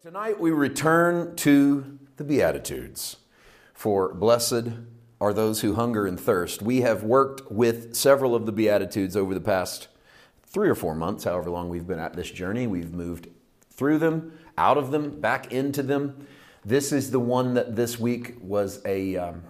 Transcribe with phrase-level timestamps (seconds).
[0.00, 3.16] Tonight we return to the Beatitudes.
[3.74, 4.68] For blessed
[5.20, 6.62] are those who hunger and thirst.
[6.62, 9.88] We have worked with several of the Beatitudes over the past
[10.46, 12.68] three or four months, however long we've been at this journey.
[12.68, 13.26] We've moved
[13.72, 16.28] through them, out of them, back into them.
[16.64, 19.42] This is the one that this week was a, um,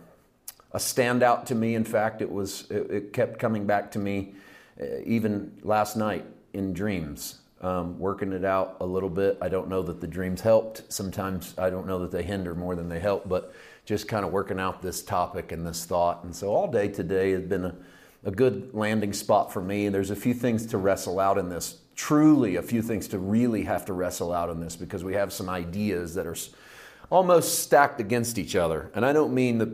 [0.73, 1.75] a standout to me.
[1.75, 4.33] In fact, it, was, it, it kept coming back to me
[4.80, 6.25] uh, even last night
[6.55, 9.38] in dreams um, working it out a little bit.
[9.41, 10.93] I don't know that the dreams helped.
[10.93, 13.52] Sometimes I don't know that they hinder more than they help, but
[13.84, 16.23] just kind of working out this topic and this thought.
[16.24, 17.74] And so all day today has been a,
[18.24, 19.88] a good landing spot for me.
[19.88, 23.64] There's a few things to wrestle out in this, truly, a few things to really
[23.64, 26.36] have to wrestle out in this because we have some ideas that are
[27.11, 28.91] almost stacked against each other.
[28.95, 29.70] And I don't mean that.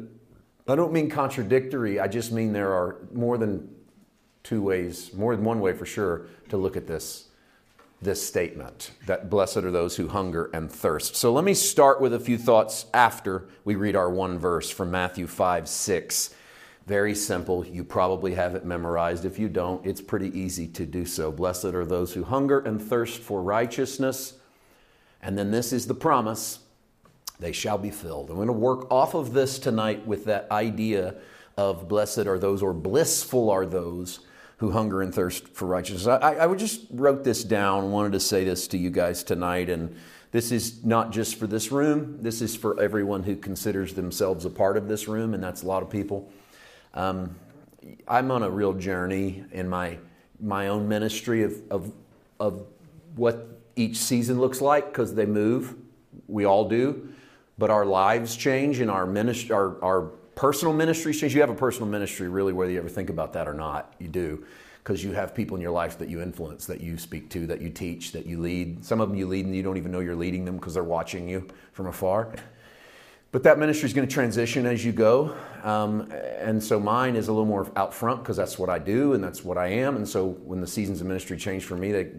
[0.66, 2.00] I don't mean contradictory.
[2.00, 3.68] I just mean there are more than
[4.42, 7.28] two ways, more than one way for sure, to look at this
[8.02, 11.16] this statement that blessed are those who hunger and thirst.
[11.16, 14.90] So let me start with a few thoughts after we read our one verse from
[14.90, 16.34] Matthew 5 6.
[16.86, 17.64] Very simple.
[17.64, 19.24] You probably have it memorized.
[19.24, 21.32] If you don't, it's pretty easy to do so.
[21.32, 24.34] Blessed are those who hunger and thirst for righteousness.
[25.22, 26.58] And then this is the promise
[27.40, 28.28] they shall be filled.
[28.28, 31.16] I'm going to work off of this tonight with that idea
[31.56, 34.20] of blessed are those or blissful are those
[34.58, 36.06] who hunger and thirst for righteousness.
[36.06, 39.96] I, I just wrote this down, wanted to say this to you guys tonight, and
[40.30, 44.50] this is not just for this room, this is for everyone who considers themselves a
[44.50, 46.30] part of this room, and that's a lot of people.
[46.94, 47.36] Um,
[48.08, 49.98] I'm on a real journey in my
[50.40, 51.92] my own ministry of of,
[52.40, 52.66] of
[53.16, 55.74] what each season looks like because they move.
[56.26, 57.08] We all do,
[57.58, 61.34] but our lives change and our ministry, our, our personal ministry, change.
[61.34, 63.94] You have a personal ministry, really, whether you ever think about that or not.
[63.98, 64.44] You do,
[64.82, 67.60] because you have people in your life that you influence, that you speak to, that
[67.60, 68.84] you teach, that you lead.
[68.84, 70.84] Some of them you lead and you don't even know you're leading them because they're
[70.84, 72.34] watching you from afar.
[73.34, 75.34] But that ministry is going to transition as you go.
[75.64, 79.14] Um, and so mine is a little more out front because that's what I do
[79.14, 79.96] and that's what I am.
[79.96, 82.12] And so when the seasons of ministry change for me, they,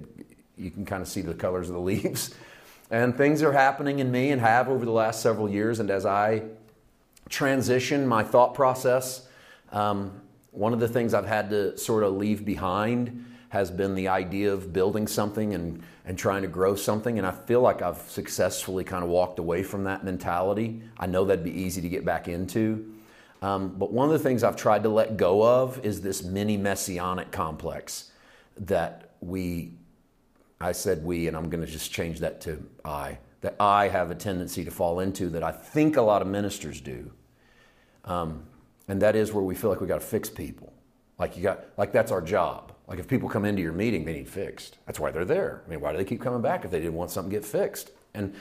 [0.58, 2.36] you can kind of see the colors of the leaves.
[2.92, 5.80] And things are happening in me and have over the last several years.
[5.80, 6.44] And as I
[7.30, 9.28] transition my thought process.
[9.72, 10.22] Um,
[10.52, 14.52] one of the things I've had to sort of leave behind has been the idea
[14.54, 17.18] of building something and, and trying to grow something.
[17.18, 20.82] And I feel like I've successfully kind of walked away from that mentality.
[20.98, 22.94] I know that'd be easy to get back into.
[23.42, 26.58] Um, but one of the things I've tried to let go of is this mini
[26.58, 28.12] messianic complex
[28.58, 29.74] that we,
[30.60, 34.10] I said we, and I'm going to just change that to I, that I have
[34.10, 37.12] a tendency to fall into that I think a lot of ministers do.
[38.04, 38.44] Um,
[38.88, 40.74] and that is where we feel like we got to fix people.
[41.20, 42.74] Like you got, like that's our job.
[42.88, 44.78] Like if people come into your meeting, they need fixed.
[44.88, 45.62] That's why they're there.
[45.64, 47.46] I mean, why do they keep coming back if they didn't want something to get
[47.46, 47.92] fixed?
[48.16, 48.34] And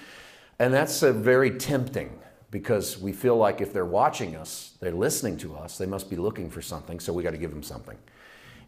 [0.59, 2.19] and that's very tempting
[2.50, 6.16] because we feel like if they're watching us, they're listening to us, they must be
[6.16, 7.98] looking for something, so we got to give them something.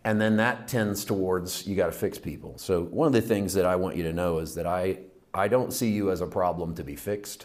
[0.05, 2.59] And then that tends towards you got to fix people.
[2.59, 4.99] So one of the things that I want you to know is that I
[5.37, 7.45] I don't see you as a problem to be fixed.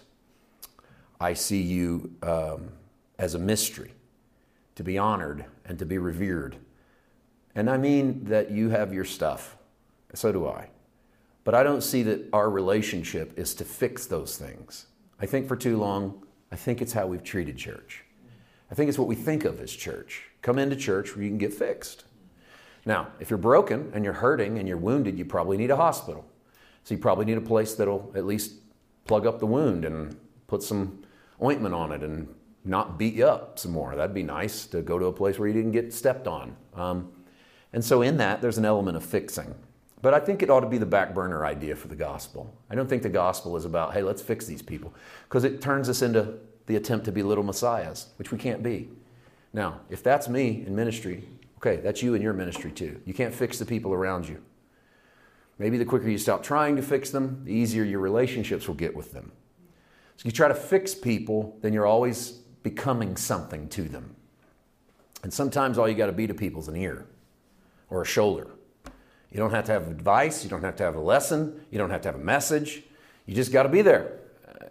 [1.19, 2.69] I see you um,
[3.19, 3.91] as a mystery
[4.75, 6.55] to be honored and to be revered.
[7.53, 9.57] And I mean that you have your stuff.
[10.13, 10.69] So do I.
[11.43, 14.85] But I don't see that our relationship is to fix those things.
[15.19, 18.05] I think for too long, I think it's how we've treated church.
[18.71, 20.29] I think it's what we think of as church.
[20.41, 22.05] Come into church where you can get fixed.
[22.85, 26.25] Now, if you're broken and you're hurting and you're wounded, you probably need a hospital.
[26.83, 28.53] So you probably need a place that'll at least
[29.05, 31.03] plug up the wound and put some
[31.41, 32.27] ointment on it and
[32.63, 33.95] not beat you up some more.
[33.95, 36.55] That'd be nice to go to a place where you didn't get stepped on.
[36.75, 37.11] Um,
[37.73, 39.55] and so in that, there's an element of fixing.
[40.01, 42.53] But I think it ought to be the back burner idea for the gospel.
[42.69, 44.93] I don't think the gospel is about, hey, let's fix these people,
[45.23, 48.89] because it turns us into the attempt to be little messiahs, which we can't be.
[49.53, 51.27] Now, if that's me in ministry,
[51.57, 52.99] okay, that's you in your ministry too.
[53.05, 54.41] You can't fix the people around you.
[55.61, 58.95] Maybe the quicker you stop trying to fix them, the easier your relationships will get
[58.95, 59.31] with them.
[60.17, 62.31] So you try to fix people, then you're always
[62.63, 64.15] becoming something to them.
[65.21, 67.05] And sometimes all you got to be to people is an ear
[67.91, 68.47] or a shoulder.
[69.31, 71.91] You don't have to have advice, you don't have to have a lesson, you don't
[71.91, 72.81] have to have a message.
[73.27, 74.17] You just got to be there.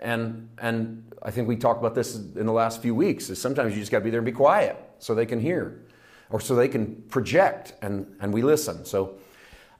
[0.00, 3.31] And and I think we talked about this in the last few weeks.
[3.31, 5.82] Is sometimes you just got to be there and be quiet so they can hear,
[6.31, 8.84] or so they can project and and we listen.
[8.84, 9.20] So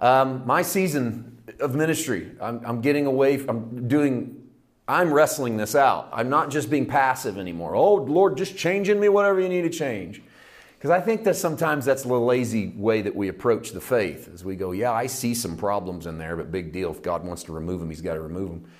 [0.01, 4.49] um, my season of ministry, I'm, I'm getting away, I'm doing,
[4.89, 6.09] I'm wrestling this out.
[6.13, 7.75] I'm not just being passive anymore.
[7.75, 10.23] Oh, Lord, just changing me whatever you need to change.
[10.81, 14.45] Because I think that sometimes that's a lazy way that we approach the faith as
[14.45, 16.91] we go, yeah, I see some problems in there, but big deal.
[16.91, 18.71] If God wants to remove them, He's got to remove them.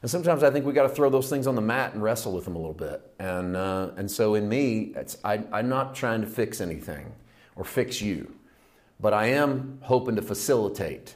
[0.00, 2.32] And sometimes I think we got to throw those things on the mat and wrestle
[2.32, 3.12] with them a little bit.
[3.18, 7.12] And, uh, and so in me, I, I'm not trying to fix anything
[7.56, 8.34] or fix you,
[9.00, 11.14] but I am hoping to facilitate.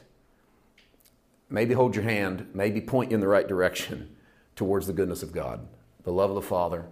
[1.49, 4.15] Maybe hold your hand, maybe point you in the right direction
[4.55, 5.67] towards the goodness of God,
[6.03, 6.85] the love of the Father,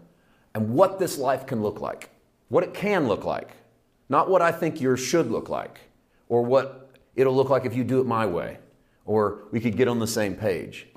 [0.54, 2.10] and what this life can look like,
[2.50, 3.51] what it can look like,
[4.10, 5.80] not what I think yours should look like,
[6.30, 8.60] or what it'll look like if you do it my way,
[9.06, 10.88] or we could get on the same page.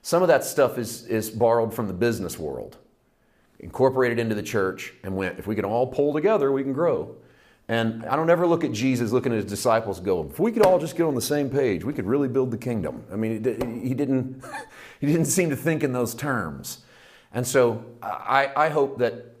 [0.00, 2.78] Some of that stuff is, is borrowed from the business world,
[3.58, 7.14] incorporated into the church, and went, if we can all pull together, we can grow.
[7.68, 10.64] And I don't ever look at Jesus looking at his disciples go, if we could
[10.64, 13.04] all just get on the same page, we could really build the kingdom.
[13.12, 13.32] I mean,
[13.82, 14.42] he didn't,
[15.00, 16.78] he didn't seem to think in those terms.
[17.32, 19.34] And so I, I hope that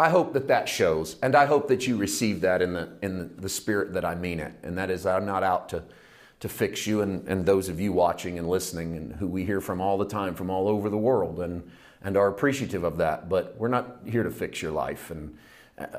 [0.00, 3.36] I hope that that shows, and I hope that you receive that in the, in
[3.36, 4.54] the spirit that I mean it.
[4.62, 5.82] And that is, I'm not out to,
[6.40, 9.60] to fix you and, and those of you watching and listening and who we hear
[9.60, 11.70] from all the time from all over the world and,
[12.02, 13.28] and are appreciative of that.
[13.28, 15.10] But we're not here to fix your life.
[15.10, 15.36] And,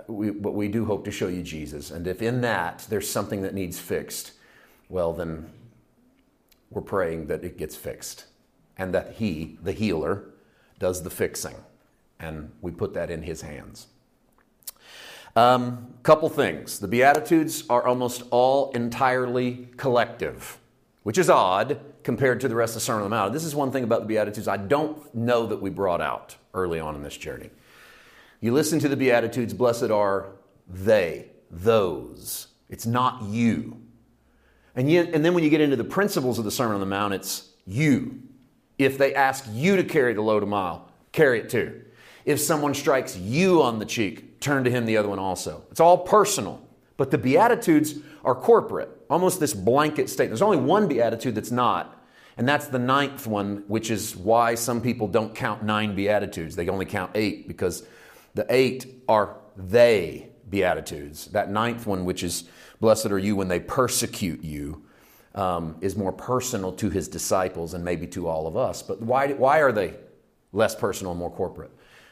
[0.08, 1.92] we, but we do hope to show you Jesus.
[1.92, 4.34] And if in that there's something that needs fixed,
[4.90, 5.50] well, then
[6.70, 8.26] we're praying that it gets fixed
[8.78, 10.26] and that He, the healer,
[10.80, 11.56] does the fixing.
[12.20, 13.88] And we put that in His hands.
[15.36, 16.80] Um, couple things.
[16.80, 20.60] The Beatitudes are almost all entirely collective,
[21.04, 23.34] which is odd compared to the rest of the Sermon on the Mount.
[23.34, 26.80] This is one thing about the Beatitudes I don't know that we brought out early
[26.80, 27.50] on in this journey.
[28.42, 30.34] You listen to the Beatitudes, blessed are
[30.68, 32.48] they, those.
[32.70, 33.80] It's not you.
[34.76, 36.88] And, yet, and then when you get into the principles of the Sermon on the
[36.88, 38.24] Mount, it's you.
[38.80, 41.84] If they ask you to carry the load a mile, carry it too.
[42.26, 45.64] If someone strikes you on the cheek, turn to him the other one also.
[45.70, 46.68] It's all personal.
[46.98, 50.32] But the Beatitudes are corporate, almost this blanket statement.
[50.32, 52.04] There's only one Beatitude that's not,
[52.38, 56.56] and that's the ninth one, which is why some people don't count nine Beatitudes.
[56.56, 57.86] They only count eight because
[58.34, 61.28] the eight are they Beatitudes.
[61.28, 62.46] That ninth one, which is
[62.80, 64.84] blessed are you when they persecute you,
[65.34, 68.82] um, is more personal to his disciples and maybe to all of us.
[68.82, 69.94] But why, why are they
[70.52, 71.72] less personal and more corporate?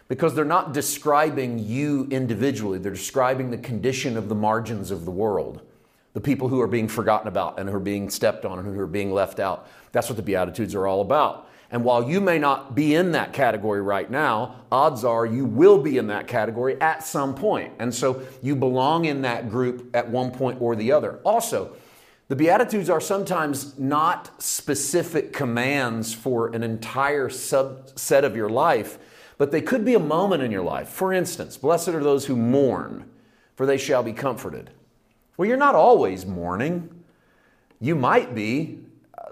[0.09, 5.11] because they're not describing you individually, they're describing the condition of the margins of the
[5.11, 5.61] world.
[6.13, 8.79] The people who are being forgotten about and who are being stepped on and who
[8.81, 9.69] are being left out.
[9.91, 11.47] That's what the Beatitudes are all about.
[11.71, 15.77] And while you may not be in that category right now, odds are you will
[15.81, 17.73] be in that category at some point.
[17.79, 21.19] And so you belong in that group at one point or the other.
[21.23, 21.75] Also,
[22.27, 28.97] the Beatitudes are sometimes not specific commands for an entire subset of your life
[29.39, 30.89] but they could be a moment in your life.
[30.89, 33.09] For instance, blessed are those who mourn,
[33.55, 34.69] for they shall be comforted.
[35.37, 37.03] Well, you're not always mourning.
[37.79, 38.79] You might be,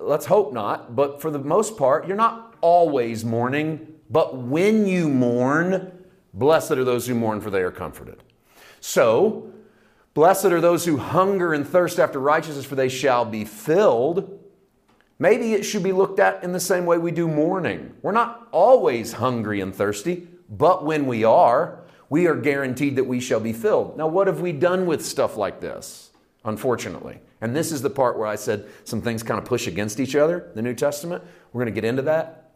[0.01, 3.95] let's hope not, but for the most part, you're not always mourning.
[4.09, 5.91] But when you mourn,
[6.33, 8.23] blessed are those who mourn, for they are comforted.
[8.79, 9.51] So,
[10.13, 14.39] blessed are those who hunger and thirst after righteousness, for they shall be filled.
[15.19, 17.93] Maybe it should be looked at in the same way we do mourning.
[18.01, 23.19] We're not always hungry and thirsty, but when we are, we are guaranteed that we
[23.19, 23.97] shall be filled.
[23.97, 26.11] Now, what have we done with stuff like this?
[26.45, 27.19] Unfortunately.
[27.41, 30.15] And this is the part where I said some things kind of push against each
[30.15, 31.23] other, the New Testament.
[31.53, 32.51] We're going to get into that.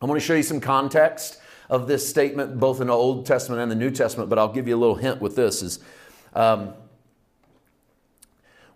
[0.00, 3.60] I'm going to show you some context of this statement, both in the Old Testament
[3.60, 5.78] and the New Testament, but I'll give you a little hint with this is
[6.34, 6.74] um,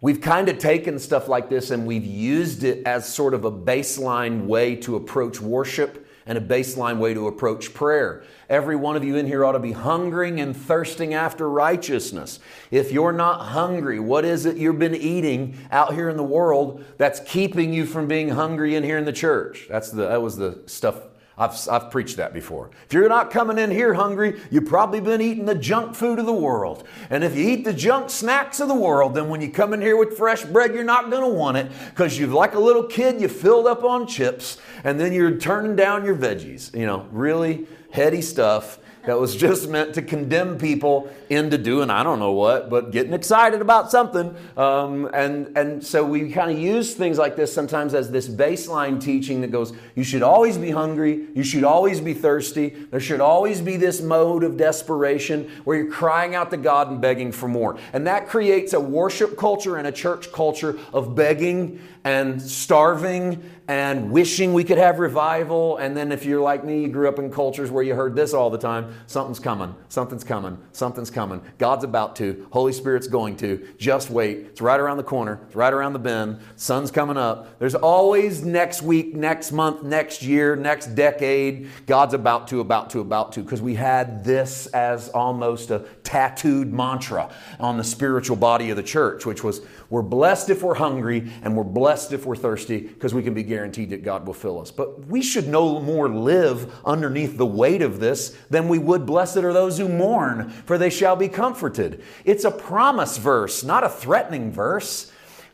[0.01, 3.51] We've kind of taken stuff like this and we've used it as sort of a
[3.51, 8.23] baseline way to approach worship and a baseline way to approach prayer.
[8.51, 12.39] Every one of you in here ought to be hungering and thirsting after righteousness.
[12.71, 16.85] If you're not hungry, what is it you've been eating out here in the world
[16.99, 19.67] that's keeping you from being hungry in here in the church?
[19.71, 20.97] That's the, that was the stuff
[21.39, 22.71] I've, I've preached that before.
[22.87, 26.27] If you're not coming in here hungry, you've probably been eating the junk food of
[26.27, 26.87] the world.
[27.11, 29.81] And if you eat the junk snacks of the world, then when you come in
[29.81, 32.83] here with fresh bread, you're not going to want it because you've, like a little
[32.83, 36.77] kid, you filled up on chips and then you're turning down your veggies.
[36.77, 42.03] You know, really heady stuff that was just meant to condemn people into doing I
[42.03, 44.37] don't know what, but getting excited about something.
[44.55, 49.01] Um, and, and so we kind of use things like this sometimes as this baseline
[49.01, 53.23] teaching that goes, you should always be hungry, you should always be thirsty, there should
[53.23, 57.49] always be this mode of desperation where you're crying out to God and begging for
[57.49, 57.79] more.
[57.95, 64.11] And that creates a worship culture and a church culture of begging and starving and
[64.11, 65.77] wishing we could have revival.
[65.77, 68.33] And then, if you're like me, you grew up in cultures where you heard this
[68.33, 71.43] all the time something's coming, something's coming, something's coming.
[71.59, 73.69] God's about to, Holy Spirit's going to.
[73.77, 74.39] Just wait.
[74.39, 76.41] It's right around the corner, it's right around the bend.
[76.57, 77.59] Sun's coming up.
[77.59, 81.69] There's always next week, next month, next year, next decade.
[81.87, 86.73] God's about to, about to, about to, because we had this as almost a tattooed
[86.73, 89.61] mantra on the spiritual body of the church, which was
[89.91, 93.43] we're blessed if we're hungry and we're blessed if we're thirsty because we can be
[93.43, 94.71] guaranteed that God will fill us.
[94.71, 99.39] But we should no more live underneath the weight of this than we would blessed
[99.39, 102.03] are those who mourn, for they shall be comforted.
[102.27, 105.11] It's a promise verse, not a threatening verse.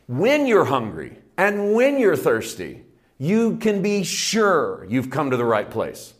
[0.07, 2.83] When you're hungry and when you're thirsty,
[3.17, 6.13] you can be sure you've come to the right place.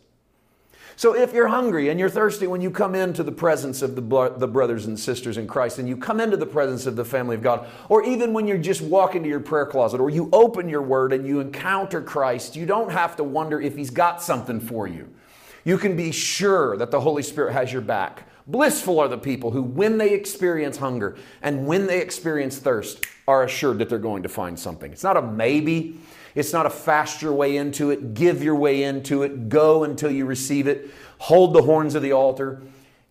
[0.98, 4.34] So if you're hungry and you're thirsty when you come into the presence of the,
[4.38, 7.36] the brothers and sisters in Christ and you come into the presence of the family
[7.36, 10.70] of God, or even when you just walk into your prayer closet or you open
[10.70, 14.58] your word and you encounter Christ, you don't have to wonder if he's got something
[14.58, 15.06] for you.
[15.64, 18.26] You can be sure that the Holy Spirit has your back.
[18.46, 23.42] Blissful are the people who, when they experience hunger and when they experience thirst, are
[23.42, 24.92] assured that they're going to find something.
[24.92, 25.98] It's not a maybe,
[26.36, 30.10] it's not a fast your way into it, give your way into it, go until
[30.10, 32.62] you receive it, hold the horns of the altar.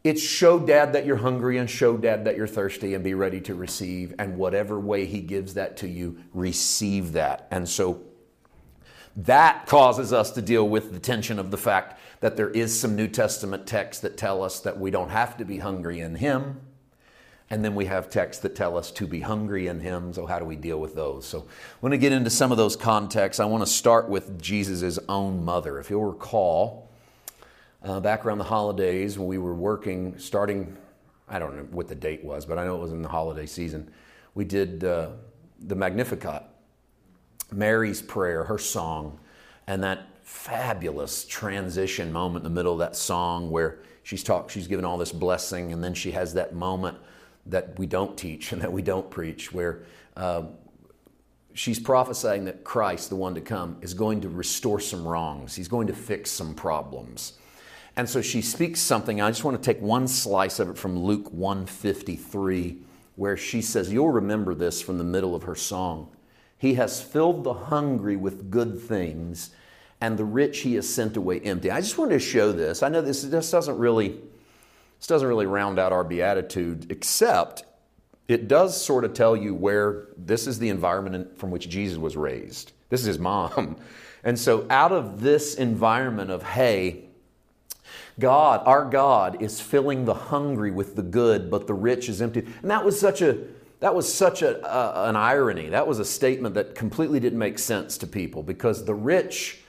[0.04, 3.42] It's show dad that you're hungry and show dad that you're thirsty and be ready
[3.42, 4.14] to receive.
[4.20, 7.48] And whatever way he gives that to you, receive that.
[7.50, 8.04] And so
[9.18, 12.96] that causes us to deal with the tension of the fact that there is some
[12.96, 16.62] New Testament texts that tell us that we don't have to be hungry in him.
[17.50, 20.14] And then we have texts that tell us to be hungry in Him.
[20.14, 21.26] So, how do we deal with those?
[21.26, 23.40] So, I want to get into some of those contexts.
[23.40, 25.80] I want to start with Jesus' own mother.
[25.80, 26.90] If you'll recall,
[27.84, 30.76] uh, back around the holidays when we were working, starting,
[31.30, 33.46] I don't know what the date was, but I know it was in the holiday
[33.46, 33.92] season,
[34.34, 35.10] we did uh,
[35.60, 36.44] the Magnificat,
[37.52, 39.20] Mary's prayer, her song,
[39.68, 44.68] and that fabulous transition moment in the middle of that song where she's talking, she's
[44.68, 46.98] given all this blessing, and then she has that moment
[47.46, 49.84] that we don't teach and that we don't preach, where
[50.16, 50.44] uh,
[51.54, 55.56] she's prophesying that Christ, the one to come, is going to restore some wrongs.
[55.56, 57.34] He's going to fix some problems.
[57.96, 59.22] And so she speaks something.
[59.22, 62.80] I just want to take one slice of it from Luke 153,
[63.16, 66.10] where she says, You'll remember this from the middle of her song.
[66.58, 69.52] He has filled the hungry with good things,
[70.02, 71.72] and the rich he has sent away empty.
[71.72, 72.84] I just wanted to show this.
[72.84, 74.20] I know this, this doesn't really
[75.06, 77.64] this doesn't really round out our beatitude, except
[78.28, 82.18] it does sort of tell you where this is the environment from which Jesus was
[82.18, 82.72] raised.
[82.90, 83.78] This is his mom.
[84.24, 87.04] And so, out of this environment of, hey,
[88.20, 92.40] God, our God, is filling the hungry with the good, but the rich is empty.
[92.64, 93.38] And that was such a
[93.82, 95.70] that was such a, uh, an irony.
[95.70, 99.60] That was a statement that completely didn't make sense to people because the rich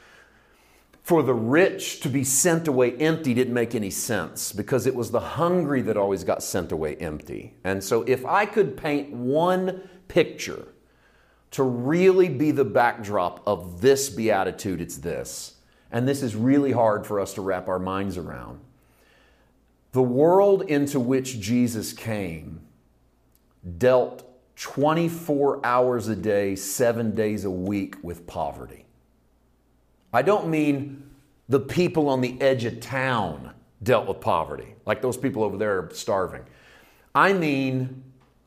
[1.06, 5.12] for the rich to be sent away empty didn't make any sense because it was
[5.12, 7.54] the hungry that always got sent away empty.
[7.62, 10.66] And so, if I could paint one picture
[11.52, 15.54] to really be the backdrop of this beatitude, it's this.
[15.92, 18.58] And this is really hard for us to wrap our minds around.
[19.92, 22.62] The world into which Jesus came
[23.78, 28.85] dealt 24 hours a day, seven days a week with poverty.
[30.12, 31.10] I don't mean
[31.48, 35.78] the people on the edge of town dealt with poverty, like those people over there
[35.78, 36.42] are starving.
[37.14, 38.02] I mean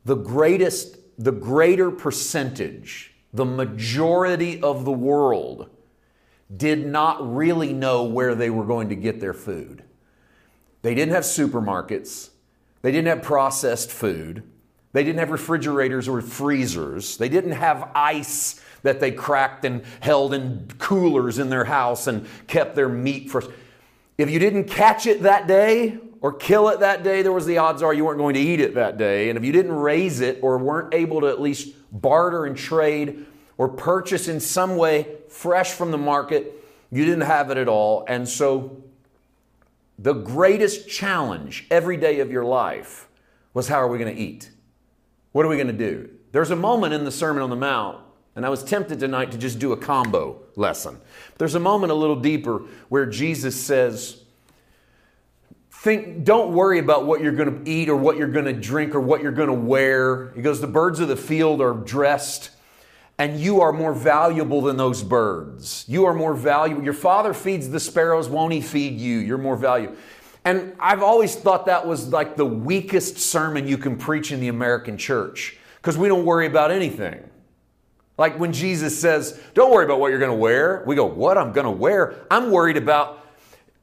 [0.06, 5.70] the greatest, the greater percentage, the majority of the world
[6.56, 9.84] did not really know where they were going to get their food.
[10.82, 12.30] They didn't have supermarkets.
[12.82, 14.44] They didn't have processed food.
[14.91, 17.17] They didn't have refrigerators or freezers.
[17.17, 22.27] They didn't have ice that they cracked and held in coolers in their house and
[22.48, 23.46] kept their meat fresh.
[24.17, 27.58] If you didn't catch it that day or kill it that day, there was the
[27.58, 29.29] odds are you weren't going to eat it that day.
[29.29, 33.25] And if you didn't raise it or weren't able to at least barter and trade
[33.58, 36.53] or purchase in some way fresh from the market,
[36.91, 38.05] you didn't have it at all.
[38.08, 38.84] And so
[39.98, 43.08] the greatest challenge every day of your life
[43.53, 44.50] was how are we going to eat?
[45.31, 46.09] What are we going to do?
[46.31, 48.00] There's a moment in the Sermon on the Mount
[48.39, 51.01] and I was tempted tonight to just do a combo lesson.
[51.38, 54.24] There's a moment a little deeper where Jesus says,
[55.71, 58.95] Think, don't worry about what you're going to eat or what you're going to drink
[58.95, 60.31] or what you're going to wear.
[60.36, 62.51] He goes, The birds of the field are dressed,
[63.17, 65.83] and you are more valuable than those birds.
[65.89, 66.81] You are more valuable.
[66.81, 69.19] Your father feeds the sparrows, won't he feed you?
[69.19, 69.98] You're more valuable.
[70.50, 74.48] And I've always thought that was like the weakest sermon you can preach in the
[74.48, 77.29] American church because we don't worry about anything.
[78.18, 80.84] Like when Jesus says, Don't worry about what you're going to wear.
[80.88, 82.25] We go, What I'm going to wear?
[82.32, 83.24] I'm worried about,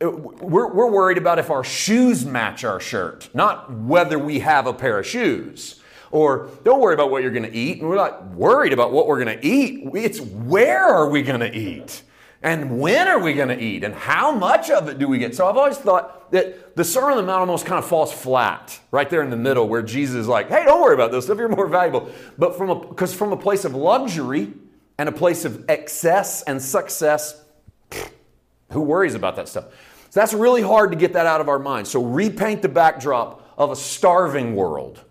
[0.02, 4.66] uh, we're, we're worried about if our shoes match our shirt, not whether we have
[4.66, 5.80] a pair of shoes.
[6.10, 7.78] Or don't worry about what you're going to eat.
[7.78, 9.88] And we're not worried about what we're going to eat.
[9.94, 12.02] It's where are we going to eat?
[12.46, 13.82] And when are we going to eat?
[13.82, 15.34] And how much of it do we get?
[15.34, 18.78] So I've always thought that the Sermon on the Mount almost kind of falls flat
[18.92, 21.38] right there in the middle where Jesus is like, hey, don't worry about this stuff,
[21.38, 22.08] you're more valuable.
[22.38, 24.52] But from a, because from a place of luxury
[24.96, 27.42] and a place of excess and success,
[28.70, 29.64] who worries about that stuff?
[30.10, 31.90] So that's really hard to get that out of our minds.
[31.90, 35.02] So repaint the backdrop of a starving world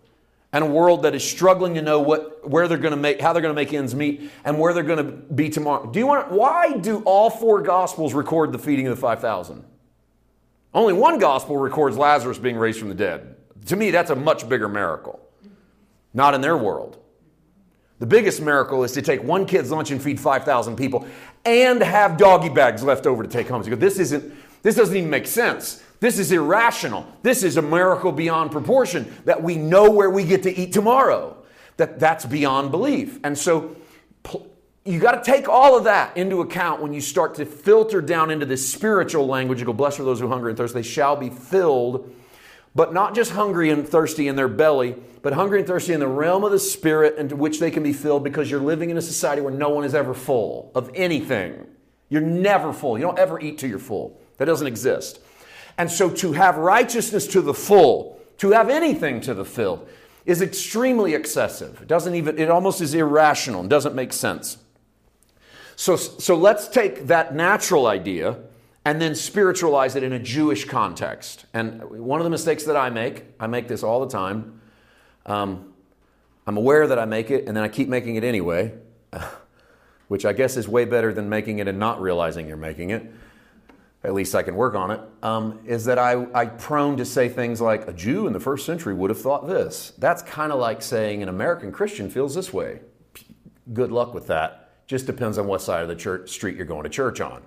[0.56, 3.34] and a world that is struggling to know what, where they're going to make, how
[3.34, 5.86] they're going to make ends meet, and where they're going to be tomorrow.
[5.86, 6.32] Do you want?
[6.32, 9.66] Why do all four gospels record the feeding of the five thousand?
[10.74, 13.36] Only one gospel records Lazarus being raised from the dead.
[13.66, 15.20] To me, that's a much bigger miracle.
[16.14, 17.00] Not in their world.
[18.00, 21.06] The biggest miracle is to take one kid's lunch and feed 5,000 people
[21.44, 23.62] and have doggy bags left over to take home.
[23.62, 25.84] So you go, this isn't, this doesn't even make sense.
[26.06, 27.04] This is irrational.
[27.24, 31.36] This is a miracle beyond proportion that we know where we get to eat tomorrow.
[31.78, 33.20] That that's beyond belief.
[33.24, 33.76] And so
[34.86, 38.30] you got to take all of that into account when you start to filter down
[38.30, 39.60] into this spiritual language.
[39.60, 42.14] You go, blessed are those who hunger and thirst, they shall be filled.
[42.76, 46.08] But not just hungry and thirsty in their belly, but hungry and thirsty in the
[46.08, 49.02] realm of the spirit into which they can be filled because you're living in a
[49.02, 51.66] society where no one is ever full of anything.
[52.10, 52.96] You're never full.
[52.96, 54.22] You don't ever eat till you're full.
[54.38, 55.22] That doesn't exist.
[55.78, 59.88] And so to have righteousness to the full, to have anything to the fill,
[60.26, 61.82] is extremely excessive.
[61.82, 64.58] It doesn't even, it almost is irrational and doesn't make sense.
[65.76, 68.38] So, so let's take that natural idea
[68.86, 71.46] and then spiritualize it in a Jewish context.
[71.54, 74.62] And one of the mistakes that I make, I make this all the time.
[75.26, 75.74] Um,
[76.48, 78.74] I'm aware that I make it, and then I keep making it anyway,
[80.08, 83.12] which I guess is way better than making it and not realizing you're making it
[84.06, 85.02] at least I can work on it.
[85.24, 88.66] Um, is that I, I prone to say things like, a Jew in the first
[88.66, 89.94] century would have thought this.
[89.98, 92.82] That's kind of like saying an American Christian feels this way.
[93.74, 94.86] Good luck with that.
[94.88, 97.42] Just depends on what side of the church, street you're going to church on.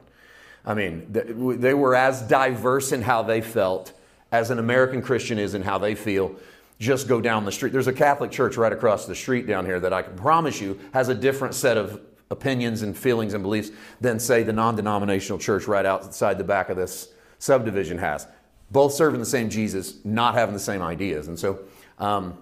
[0.66, 3.92] I mean, they were as diverse in how they felt
[4.32, 6.34] as an American Christian is in how they feel.
[6.80, 7.72] Just go down the street.
[7.72, 10.78] There's a Catholic church right across the street down here that I can promise you
[10.92, 15.38] has a different set of opinions and feelings and beliefs than, say, the non denominational
[15.38, 18.26] church right outside the back of this subdivision has.
[18.70, 21.28] Both serving the same Jesus, not having the same ideas.
[21.28, 21.60] And so,
[21.98, 22.38] um,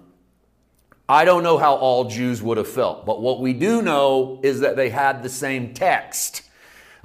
[1.09, 4.59] I don't know how all Jews would have felt, but what we do know is
[4.59, 6.41] that they had the same text.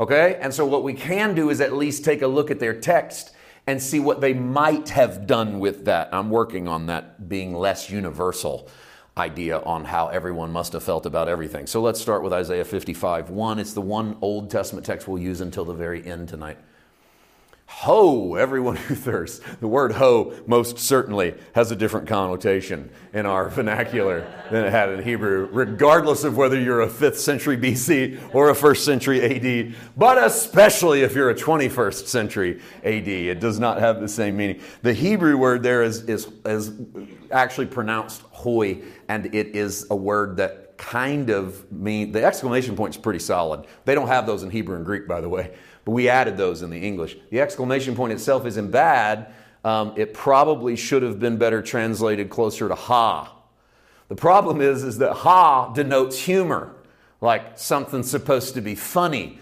[0.00, 0.38] Okay?
[0.40, 3.32] And so, what we can do is at least take a look at their text
[3.68, 6.08] and see what they might have done with that.
[6.12, 8.68] I'm working on that being less universal
[9.16, 11.66] idea on how everyone must have felt about everything.
[11.66, 13.58] So let's start with Isaiah 55 1.
[13.58, 16.58] It's the one Old Testament text we'll use until the very end tonight.
[17.66, 19.40] Ho, everyone who thirsts.
[19.60, 24.90] The word ho most certainly has a different connotation in our vernacular than it had
[24.90, 29.74] in Hebrew, regardless of whether you're a 5th century BC or a 1st century AD,
[29.96, 33.08] but especially if you're a 21st century AD.
[33.08, 34.60] It does not have the same meaning.
[34.82, 36.72] The Hebrew word there is, is, is
[37.30, 42.94] actually pronounced hoi, and it is a word that kind of mean the exclamation point
[42.94, 43.66] is pretty solid.
[43.84, 45.52] They don't have those in Hebrew and Greek, by the way,
[45.84, 47.16] but we added those in the English.
[47.30, 49.32] The exclamation point itself isn't bad.
[49.64, 53.34] Um, it probably should have been better translated closer to ha.
[54.08, 56.74] The problem is, is that ha denotes humor,
[57.20, 59.38] like something's supposed to be funny.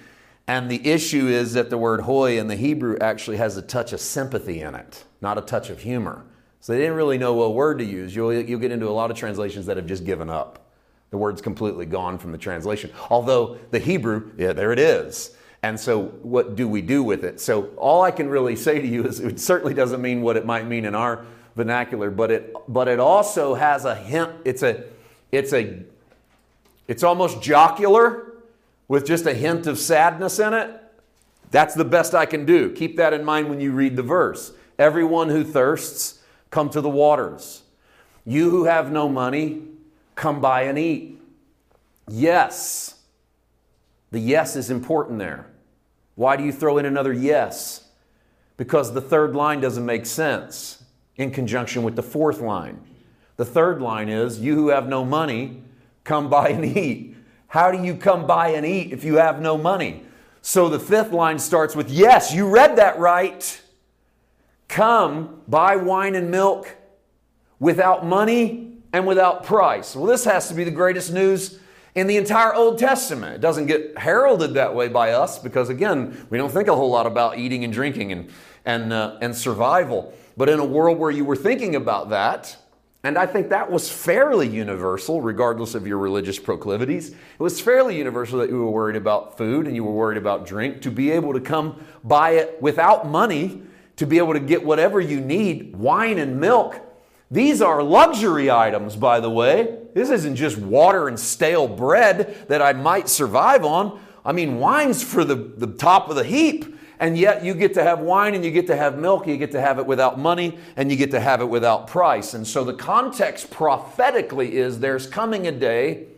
[0.47, 3.93] And the issue is that the word hoy in the Hebrew actually has a touch
[3.93, 6.25] of sympathy in it, not a touch of humor.
[6.61, 8.15] So they didn't really know what word to use.
[8.15, 10.71] You'll, you'll get into a lot of translations that have just given up.
[11.11, 12.91] The word's completely gone from the translation.
[13.09, 15.35] Although the Hebrew, yeah, there it is.
[15.63, 17.41] And so, what do we do with it?
[17.41, 20.47] So, all I can really say to you is it certainly doesn't mean what it
[20.47, 24.33] might mean in our vernacular, but it, but it also has a hint.
[24.45, 24.85] It's a,
[25.31, 25.83] it's a,
[26.89, 28.35] it's almost jocular
[28.89, 30.81] with just a hint of sadness in it.
[31.51, 32.73] That's the best I can do.
[32.73, 34.53] Keep that in mind when you read the verse.
[34.79, 36.21] Everyone who thirsts,
[36.51, 37.63] Come to the waters.
[38.27, 39.63] You who have no money,
[40.15, 41.21] come buy and eat.
[42.09, 42.97] Yes.
[44.11, 45.47] The yes is important there.
[46.15, 47.89] Why do you throw in another yes?
[48.57, 50.83] Because the third line doesn't make sense
[51.17, 52.81] in conjunction with the fourth line.
[53.37, 55.63] The third line is, You who have no money,
[56.05, 57.17] come buy and eat.
[57.49, 60.03] How do you come buy and eat if you have no money?
[60.43, 63.61] So the fifth line starts with, Yes, you read that right.
[64.69, 66.77] Come, buy wine and milk
[67.59, 69.95] without money and without price.
[69.95, 71.60] Well, this has to be the greatest news
[71.95, 73.35] in the entire Old Testament.
[73.35, 76.91] It doesn't get heralded that way by us because, again, we don't think a whole
[76.91, 78.31] lot about eating and drinking and,
[78.65, 80.15] and, uh, and survival.
[80.37, 82.57] But in a world where you were thinking about that,
[83.03, 87.11] and I think that was fairly universal, regardless of your religious proclivities.
[87.11, 90.47] It was fairly universal that you were worried about food and you were worried about
[90.47, 90.83] drink.
[90.83, 93.63] To be able to come buy it without money,
[93.97, 96.79] to be able to get whatever you need, wine and milk,
[97.31, 99.79] these are luxury items, by the way.
[99.95, 104.01] This isn't just water and stale bread that I might survive on.
[104.25, 106.77] I mean, wine's for the, the top of the heap.
[106.99, 109.53] And yet you get to have wine and you get to have milk, you get
[109.53, 112.35] to have it without money, and you get to have it without price.
[112.35, 116.09] And so the context prophetically is there's coming a day,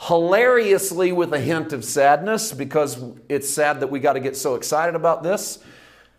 [0.00, 4.54] hilariously with a hint of sadness, because it's sad that we got to get so
[4.54, 5.60] excited about this.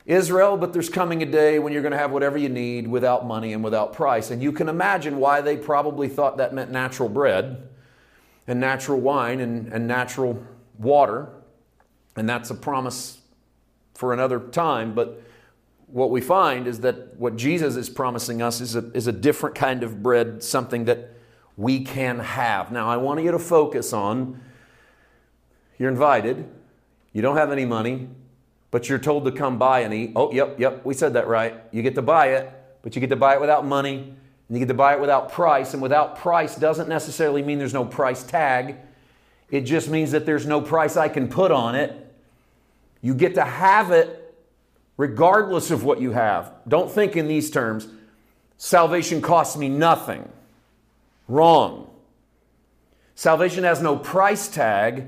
[0.08, 3.28] Israel, but there's coming a day when you're going to have whatever you need without
[3.28, 4.32] money and without price.
[4.32, 7.68] And you can imagine why they probably thought that meant natural bread
[8.48, 10.42] and natural wine and, and natural
[10.80, 11.28] water.
[12.16, 13.20] And that's a promise
[13.96, 14.96] for another time.
[14.96, 15.22] But
[15.88, 19.56] what we find is that what Jesus is promising us is a, is a different
[19.56, 21.16] kind of bread, something that
[21.58, 22.72] we can have.
[22.72, 24.40] Now, I want you to focus on
[25.78, 26.48] you're invited,
[27.12, 28.08] you don't have any money,
[28.72, 30.12] but you're told to come buy and eat.
[30.16, 31.56] Oh, yep, yep, we said that right.
[31.72, 32.52] You get to buy it,
[32.82, 35.32] but you get to buy it without money, and you get to buy it without
[35.32, 35.74] price.
[35.74, 38.76] And without price doesn't necessarily mean there's no price tag,
[39.50, 41.94] it just means that there's no price I can put on it.
[43.02, 44.36] You get to have it
[44.98, 46.52] regardless of what you have.
[46.68, 47.88] Don't think in these terms
[48.58, 50.28] salvation costs me nothing.
[51.28, 51.90] Wrong.
[53.16, 55.08] Salvation has no price tag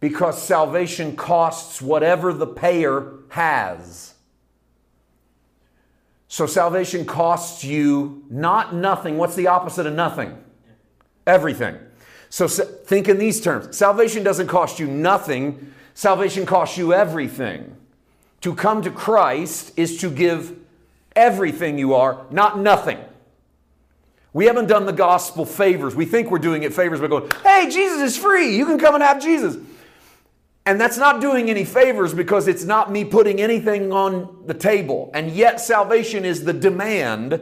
[0.00, 4.14] because salvation costs whatever the payer has.
[6.28, 9.16] So salvation costs you not nothing.
[9.16, 10.36] What's the opposite of nothing?
[11.26, 11.76] Everything.
[12.28, 17.76] So think in these terms salvation doesn't cost you nothing, salvation costs you everything.
[18.42, 20.56] To come to Christ is to give
[21.14, 22.98] everything you are, not nothing.
[24.32, 25.96] We haven't done the gospel favors.
[25.96, 28.54] We think we're doing it favors by going, hey, Jesus is free.
[28.54, 29.56] You can come and have Jesus.
[30.66, 35.12] And that's not doing any favors because it's not me putting anything on the table.
[35.14, 37.40] And yet, salvation is the demand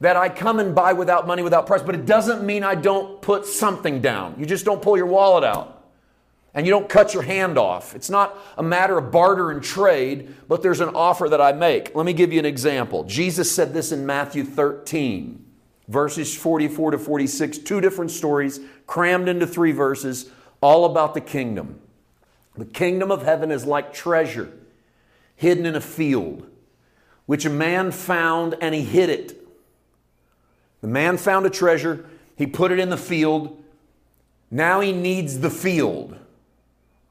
[0.00, 1.82] that I come and buy without money, without price.
[1.82, 4.36] But it doesn't mean I don't put something down.
[4.38, 5.80] You just don't pull your wallet out
[6.54, 7.94] and you don't cut your hand off.
[7.94, 11.94] It's not a matter of barter and trade, but there's an offer that I make.
[11.94, 13.04] Let me give you an example.
[13.04, 15.44] Jesus said this in Matthew 13,
[15.88, 20.30] verses 44 to 46, two different stories crammed into three verses,
[20.60, 21.80] all about the kingdom.
[22.60, 24.52] The kingdom of heaven is like treasure
[25.34, 26.46] hidden in a field,
[27.24, 29.48] which a man found and he hid it.
[30.82, 32.04] The man found a treasure,
[32.36, 33.64] he put it in the field.
[34.50, 36.18] Now he needs the field.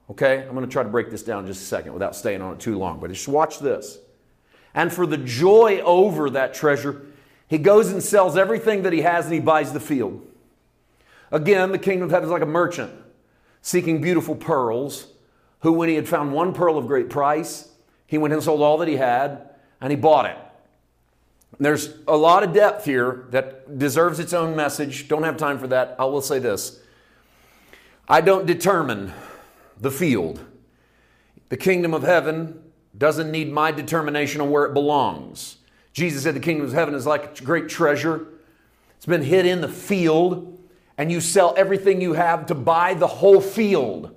[0.08, 2.52] Okay, I'm going to try to break this down just a second without staying on
[2.52, 3.98] it too long, but just watch this.
[4.72, 7.06] And for the joy over that treasure,
[7.48, 10.24] he goes and sells everything that he has and he buys the field.
[11.32, 12.92] Again, the kingdom of heaven is like a merchant
[13.62, 15.08] seeking beautiful pearls
[15.60, 17.68] who, when he had found one pearl of great price,
[18.06, 20.36] he went and sold all that he had and he bought it.
[21.58, 25.08] There's a lot of depth here that deserves its own message.
[25.08, 25.96] Don't have time for that.
[25.98, 26.80] I will say this
[28.08, 29.12] I don't determine
[29.78, 30.44] the field.
[31.50, 32.62] The kingdom of heaven
[32.96, 35.56] doesn't need my determination on where it belongs.
[35.92, 38.26] Jesus said the kingdom of heaven is like a great treasure.
[38.96, 40.60] It's been hid in the field,
[40.98, 44.14] and you sell everything you have to buy the whole field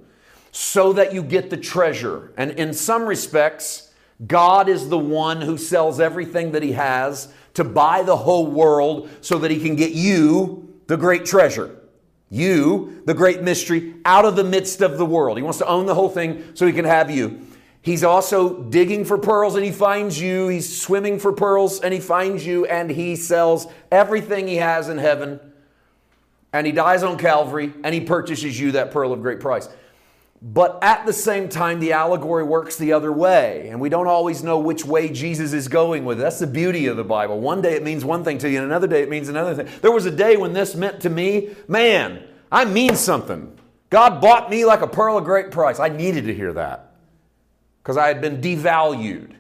[0.56, 2.32] so that you get the treasure.
[2.38, 3.92] And in some respects,
[4.26, 9.10] God is the one who sells everything that he has to buy the whole world
[9.22, 11.76] so that he can get you the great treasure.
[12.30, 15.38] You, the great mystery, out of the midst of the world.
[15.38, 17.42] He wants to own the whole thing so he can have you.
[17.82, 20.50] He's also digging for pearls and he finds you.
[20.50, 25.00] He's swimming for pearls and he finds you and he sells everything he has in
[25.00, 25.40] heaven.
[26.54, 29.68] And he dies on Calvary and he purchases you that pearl of great price.
[30.46, 34.44] But at the same time, the allegory works the other way, and we don't always
[34.44, 36.22] know which way Jesus is going with it.
[36.22, 37.40] That's the beauty of the Bible.
[37.40, 39.74] One day it means one thing to you, and another day it means another thing.
[39.82, 43.58] There was a day when this meant to me, man, I mean something.
[43.90, 45.80] God bought me like a pearl of great price.
[45.80, 46.92] I needed to hear that
[47.82, 49.36] because I had been devalued.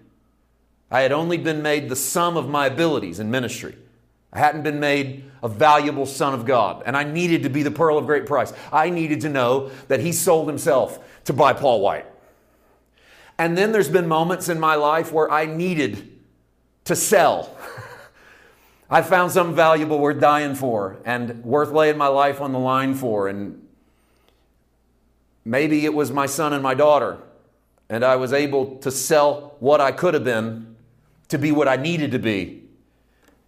[0.89, 3.75] I had only been made the sum of my abilities in ministry.
[4.33, 7.71] I hadn't been made a valuable son of God, and I needed to be the
[7.71, 8.51] pearl of great price.
[8.71, 12.07] I needed to know that He sold Himself to buy Paul White.
[13.37, 16.19] And then there's been moments in my life where I needed
[16.85, 17.55] to sell.
[18.89, 22.93] I found something valuable worth dying for and worth laying my life on the line
[22.93, 23.27] for.
[23.27, 23.63] And
[25.45, 27.17] Maybe it was my son and my daughter,
[27.89, 30.75] and I was able to sell what I could have been
[31.29, 32.62] to be what I needed to be.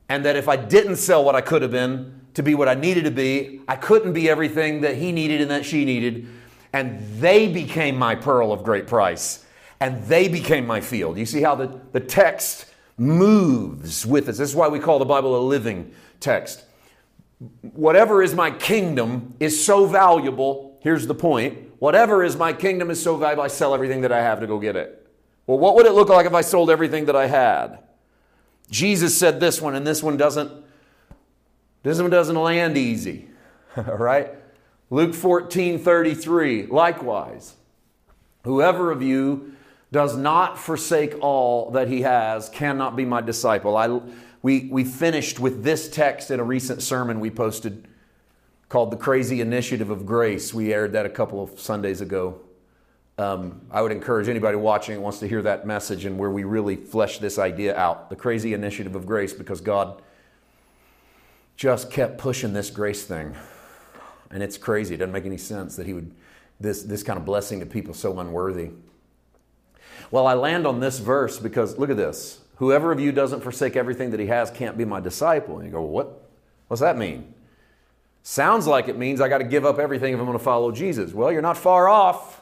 [0.09, 2.75] And that if I didn't sell what I could have been to be what I
[2.75, 6.27] needed to be, I couldn't be everything that he needed and that she needed.
[6.73, 9.45] And they became my pearl of great price,
[9.79, 11.17] and they became my field.
[11.17, 12.65] You see how the, the text
[12.97, 14.37] moves with us.
[14.37, 16.63] This is why we call the Bible a living text.
[17.61, 20.77] Whatever is my kingdom is so valuable.
[20.81, 24.21] Here's the point whatever is my kingdom is so valuable, I sell everything that I
[24.21, 25.07] have to go get it.
[25.45, 27.79] Well, what would it look like if I sold everything that I had?
[28.69, 30.51] Jesus said this one, and this one doesn't,
[31.83, 33.27] this one doesn't land easy.
[33.77, 34.31] All right?
[34.89, 37.55] Luke 14 33, likewise,
[38.43, 39.53] whoever of you
[39.91, 43.77] does not forsake all that he has cannot be my disciple.
[43.77, 44.01] I,
[44.41, 47.87] we, we finished with this text in a recent sermon we posted
[48.69, 50.53] called The Crazy Initiative of Grace.
[50.53, 52.39] We aired that a couple of Sundays ago.
[53.17, 56.43] Um, I would encourage anybody watching who wants to hear that message and where we
[56.43, 60.01] really flesh this idea out the crazy initiative of grace because God
[61.55, 63.33] just kept pushing this grace thing.
[64.31, 64.95] And it's crazy.
[64.95, 66.11] It doesn't make any sense that He would,
[66.59, 68.71] this, this kind of blessing to people so unworthy.
[70.11, 72.41] Well, I land on this verse because look at this.
[72.57, 75.57] Whoever of you doesn't forsake everything that he has can't be my disciple.
[75.57, 76.29] And you go, well, what?
[76.67, 77.33] What's that mean?
[78.23, 80.71] Sounds like it means I got to give up everything if I'm going to follow
[80.71, 81.13] Jesus.
[81.13, 82.41] Well, you're not far off.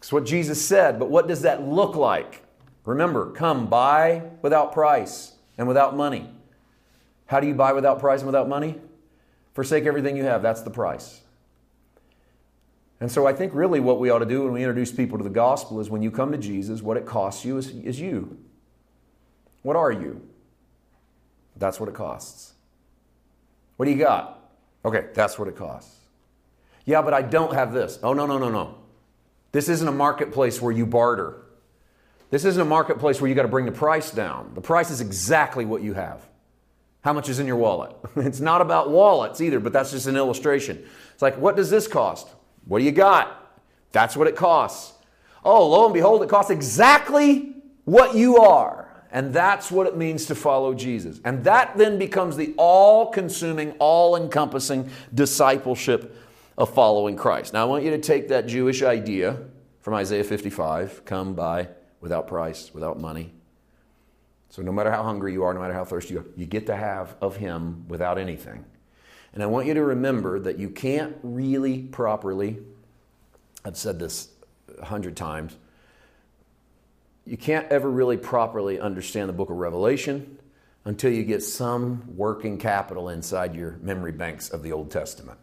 [0.00, 0.98] That's what Jesus said.
[0.98, 2.42] But what does that look like?
[2.84, 6.30] Remember, come buy without price and without money.
[7.26, 8.80] How do you buy without price and without money?
[9.54, 10.42] Forsake everything you have.
[10.42, 11.20] That's the price.
[12.98, 15.24] And so I think really what we ought to do when we introduce people to
[15.24, 18.38] the gospel is when you come to Jesus, what it costs you is, is you.
[19.62, 20.22] What are you?
[21.56, 22.54] That's what it costs.
[23.76, 24.50] What do you got?
[24.84, 25.94] Okay, that's what it costs.
[26.86, 27.98] Yeah, but I don't have this.
[28.02, 28.79] Oh, no, no, no, no.
[29.52, 31.42] This isn't a marketplace where you barter.
[32.30, 34.52] This isn't a marketplace where you got to bring the price down.
[34.54, 36.28] The price is exactly what you have.
[37.02, 37.96] How much is in your wallet?
[38.16, 40.84] It's not about wallets either, but that's just an illustration.
[41.12, 42.28] It's like, what does this cost?
[42.66, 43.58] What do you got?
[43.92, 44.92] That's what it costs.
[45.44, 48.88] Oh, lo and behold, it costs exactly what you are.
[49.12, 51.20] And that's what it means to follow Jesus.
[51.24, 56.16] And that then becomes the all consuming, all encompassing discipleship
[56.60, 57.54] of following Christ.
[57.54, 59.38] Now, I want you to take that Jewish idea
[59.80, 61.68] from Isaiah 55 come buy
[62.02, 63.32] without price, without money.
[64.50, 66.66] So, no matter how hungry you are, no matter how thirsty you are, you get
[66.66, 68.66] to have of Him without anything.
[69.32, 72.58] And I want you to remember that you can't really properly,
[73.64, 74.28] I've said this
[74.78, 75.56] a hundred times,
[77.24, 80.38] you can't ever really properly understand the book of Revelation
[80.84, 85.38] until you get some working capital inside your memory banks of the Old Testament.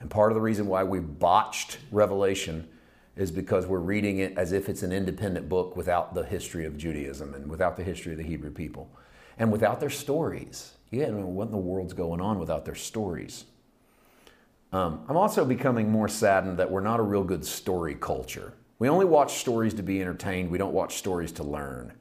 [0.00, 2.68] And part of the reason why we botched Revelation
[3.16, 6.78] is because we're reading it as if it's an independent book without the history of
[6.78, 8.90] Judaism and without the history of the Hebrew people
[9.38, 10.74] and without their stories.
[10.90, 13.44] You don't know what in the world's going on without their stories.
[14.72, 18.52] Um, I'm also becoming more saddened that we're not a real good story culture.
[18.78, 21.92] We only watch stories to be entertained, we don't watch stories to learn.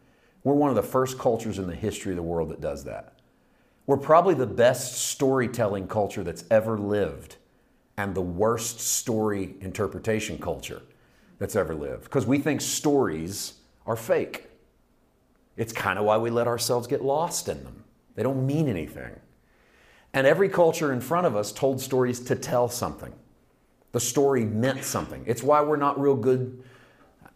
[0.43, 3.19] We're one of the first cultures in the history of the world that does that.
[3.87, 7.37] We're probably the best storytelling culture that's ever lived
[7.97, 10.81] and the worst story interpretation culture
[11.39, 13.53] that's ever lived because we think stories
[13.85, 14.47] are fake.
[15.55, 17.83] It's kind of why we let ourselves get lost in them.
[18.15, 19.19] They don't mean anything.
[20.13, 23.13] And every culture in front of us told stories to tell something.
[23.91, 25.23] The story meant something.
[25.25, 26.63] It's why we're not real good.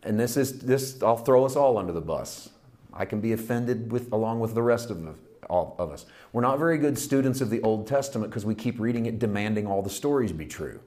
[0.04, 1.02] And this is this.
[1.02, 2.50] I'll throw us all under the bus.
[2.94, 5.16] I can be offended with along with the rest of the,
[5.52, 6.06] all of us.
[6.32, 9.68] We're not very good students of the Old Testament because we keep reading it, demanding
[9.68, 10.80] all the stories be true.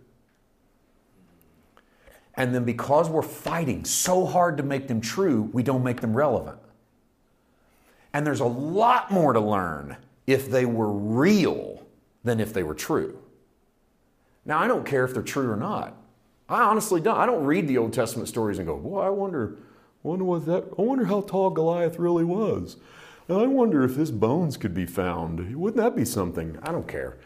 [2.35, 6.17] And then because we're fighting so hard to make them true, we don't make them
[6.17, 6.59] relevant.
[8.13, 11.87] And there's a lot more to learn if they were real
[12.25, 13.19] than if they were true.
[14.45, 15.97] Now, I don't care if they're true or not.
[16.49, 17.17] I honestly don't.
[17.17, 19.57] I don't read the Old Testament stories and go, "Well, I wonder,
[20.03, 20.65] wonder what that.
[20.79, 22.77] I wonder how tall Goliath really was.
[23.29, 25.57] And I wonder if his bones could be found.
[25.57, 27.17] Wouldn't that be something?" I don't care.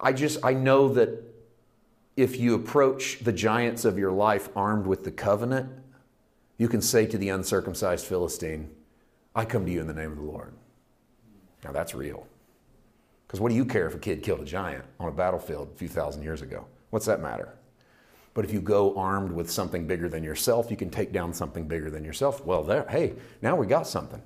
[0.00, 1.22] I just I know that
[2.16, 5.70] if you approach the giants of your life armed with the covenant,
[6.58, 8.70] you can say to the uncircumcised Philistine,
[9.34, 10.52] I come to you in the name of the Lord.
[11.64, 12.26] Now that's real.
[13.26, 15.78] Because what do you care if a kid killed a giant on a battlefield a
[15.78, 16.66] few thousand years ago?
[16.90, 17.54] What's that matter?
[18.34, 21.66] But if you go armed with something bigger than yourself, you can take down something
[21.66, 22.44] bigger than yourself.
[22.44, 24.22] Well, there, hey, now we got something.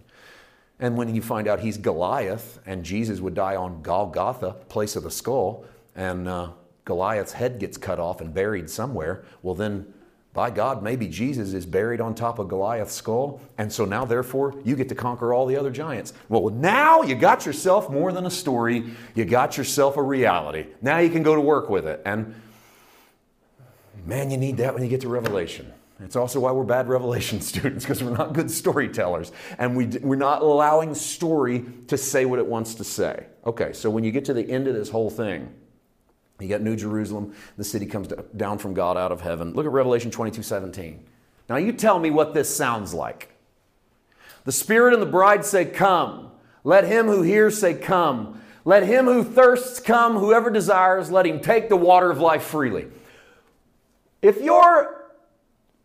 [0.81, 5.03] And when you find out he's Goliath and Jesus would die on Golgotha, place of
[5.03, 6.51] the skull, and uh,
[6.85, 9.93] Goliath's head gets cut off and buried somewhere, well, then
[10.35, 14.53] by God, maybe Jesus is buried on top of Goliath's skull, and so now, therefore,
[14.65, 16.13] you get to conquer all the other giants.
[16.29, 18.85] Well, now you got yourself more than a story,
[19.15, 20.67] you got yourself a reality.
[20.83, 22.03] Now you can go to work with it.
[22.05, 22.35] And
[24.05, 25.73] man, you need that when you get to Revelation.
[26.01, 29.33] It's also why we're bad Revelation students, because we're not good storytellers.
[29.59, 33.27] And we, we're not allowing story to say what it wants to say.
[33.47, 35.53] Okay, so when you get to the end of this whole thing,
[36.41, 39.53] you got New Jerusalem, the city comes down from God out of heaven.
[39.53, 41.05] Look at Revelation 22 17.
[41.49, 43.31] Now you tell me what this sounds like.
[44.45, 46.33] The Spirit and the bride say, Come.
[46.65, 48.41] Let him who hears say, Come.
[48.65, 52.87] Let him who thirsts come, whoever desires, let him take the water of life freely.
[54.23, 55.04] If you're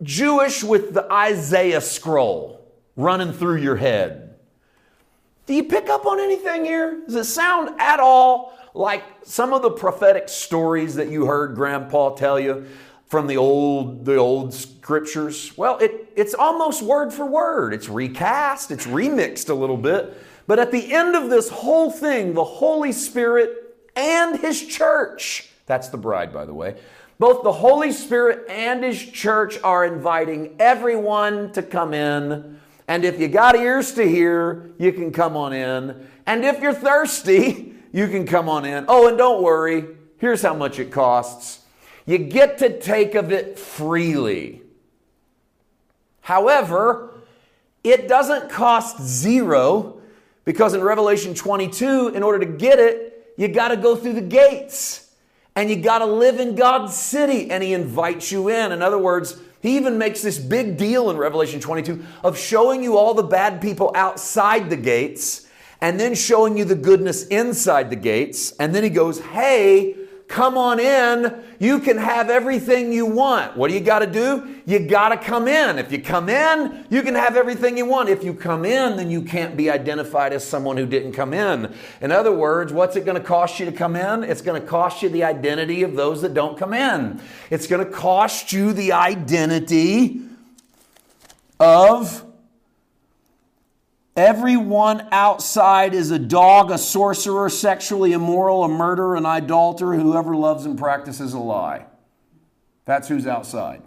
[0.02, 4.30] Jewish with the Isaiah scroll running through your head,
[5.46, 7.02] do you pick up on anything here?
[7.06, 12.12] Does it sound at all like some of the prophetic stories that you heard grandpa
[12.12, 12.68] tell you
[13.08, 15.58] from the old the old scriptures?
[15.58, 17.74] Well it, it's almost word for word.
[17.74, 20.16] It's recast it's remixed a little bit.
[20.46, 25.90] But at the end of this whole thing the holy spirit and his church that's
[25.90, 26.76] the bride by the way
[27.20, 33.20] both the holy spirit and his church are inviting everyone to come in and if
[33.20, 38.08] you got ears to hear you can come on in and if you're thirsty you
[38.08, 38.86] can come on in.
[38.88, 39.86] Oh, and don't worry,
[40.18, 41.62] here's how much it costs.
[42.06, 44.62] You get to take of it freely.
[46.22, 47.14] However,
[47.84, 50.02] it doesn't cost zero
[50.46, 54.22] because in Revelation 22, in order to get it, you got to go through the
[54.22, 55.09] gates
[55.60, 58.72] and you got to live in God's city and He invites you in.
[58.72, 62.98] In other words, He even makes this big deal in Revelation 22 of showing you
[62.98, 65.48] all the bad people outside the gates
[65.82, 68.54] and then showing you the goodness inside the gates.
[68.54, 69.98] And then he goes, Hey,
[70.30, 71.44] come on in.
[71.60, 73.58] You can have everything you want.
[73.58, 74.56] What do you got to do?
[74.66, 75.80] You got to come in.
[75.80, 78.08] If you come in, you can have everything you want.
[78.10, 81.74] If you come in, then you can't be identified as someone who didn't come in.
[82.00, 84.24] In other words, what's it going to cost you to come in?
[84.24, 87.20] It's going to cost you the identity of those that don't come in.
[87.50, 90.22] It's going to cost you the identity
[91.60, 92.24] of
[94.16, 100.66] Everyone outside is a dog, a sorcerer, sexually immoral, a murderer, an idolater, whoever loves
[100.66, 101.86] and practices a lie.
[102.86, 103.82] That's who's outside.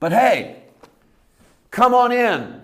[0.00, 0.62] But hey,
[1.70, 2.62] come on in.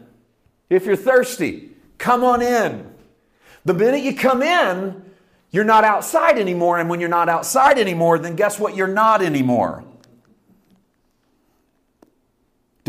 [0.68, 2.90] If you're thirsty, come on in.
[3.64, 5.02] The minute you come in,
[5.50, 6.78] you're not outside anymore.
[6.78, 8.76] And when you're not outside anymore, then guess what?
[8.76, 9.84] You're not anymore.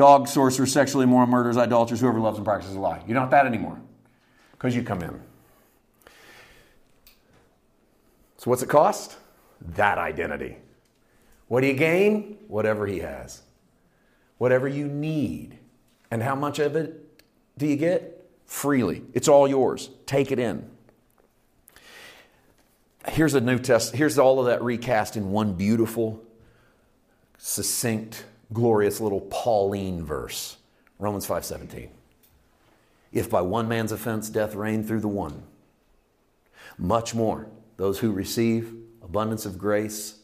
[0.01, 3.03] Dog, sorcerer, sexually immoral, murderers, idolaters, whoever loves and practices a lie.
[3.05, 3.79] You're not that anymore
[4.53, 5.21] because you come in.
[8.37, 9.15] So, what's it cost?
[9.75, 10.57] That identity.
[11.49, 12.39] What do you gain?
[12.47, 13.43] Whatever he has.
[14.39, 15.59] Whatever you need.
[16.09, 17.21] And how much of it
[17.59, 18.27] do you get?
[18.47, 19.03] Freely.
[19.13, 19.91] It's all yours.
[20.07, 20.67] Take it in.
[23.07, 23.93] Here's a New Test.
[23.93, 26.23] Here's all of that recast in one beautiful,
[27.37, 30.57] succinct glorious little Pauline verse.
[30.99, 31.89] Romans 5:17.
[33.11, 35.43] If by one man's offense death reigned through the one,
[36.77, 40.19] much more those who receive abundance of grace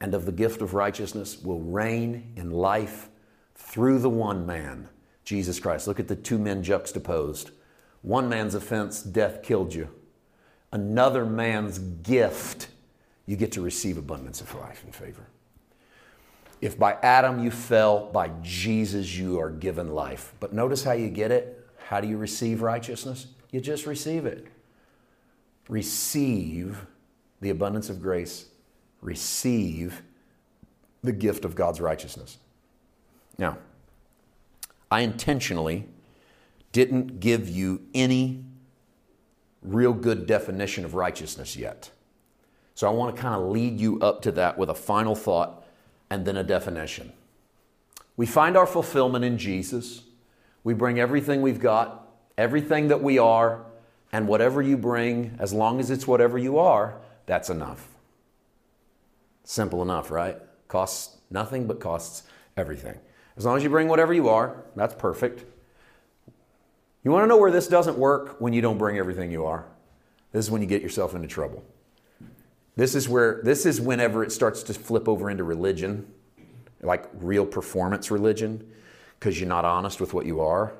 [0.00, 3.08] and of the gift of righteousness will reign in life
[3.54, 4.88] through the one man,
[5.24, 5.86] Jesus Christ.
[5.86, 7.50] Look at the two men juxtaposed.
[8.02, 9.88] One man's offense, death killed you.
[10.72, 12.68] Another man's gift,
[13.24, 15.26] you get to receive abundance of life and favor.
[16.60, 20.34] If by Adam you fell, by Jesus you are given life.
[20.40, 21.66] But notice how you get it.
[21.88, 23.26] How do you receive righteousness?
[23.50, 24.46] You just receive it.
[25.68, 26.86] Receive
[27.40, 28.46] the abundance of grace,
[29.02, 30.02] receive
[31.02, 32.38] the gift of God's righteousness.
[33.38, 33.58] Now,
[34.90, 35.86] I intentionally
[36.72, 38.44] didn't give you any
[39.62, 41.90] real good definition of righteousness yet.
[42.74, 45.64] So I want to kind of lead you up to that with a final thought
[46.10, 47.12] and then a definition.
[48.16, 50.02] We find our fulfillment in Jesus.
[50.64, 53.64] We bring everything we've got, everything that we are,
[54.12, 57.88] and whatever you bring, as long as it's whatever you are, that's enough.
[59.44, 60.38] Simple enough, right?
[60.68, 62.22] Costs nothing but costs
[62.56, 62.98] everything.
[63.36, 65.44] As long as you bring whatever you are, that's perfect.
[67.04, 68.40] You want to know where this doesn't work?
[68.40, 69.66] When you don't bring everything you are.
[70.32, 71.62] This is when you get yourself into trouble.
[72.76, 76.06] This is where this is whenever it starts to flip over into religion,
[76.82, 78.70] like real performance religion,
[79.18, 80.74] because you're not honest with what you are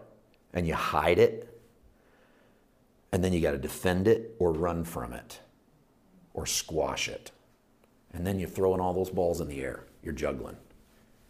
[0.53, 1.42] and you hide it.
[3.12, 5.40] And then you got to defend it or run from it
[6.34, 7.30] or squash it.
[8.12, 9.84] And then you're throwing all those balls in the air.
[10.03, 10.57] You're juggling.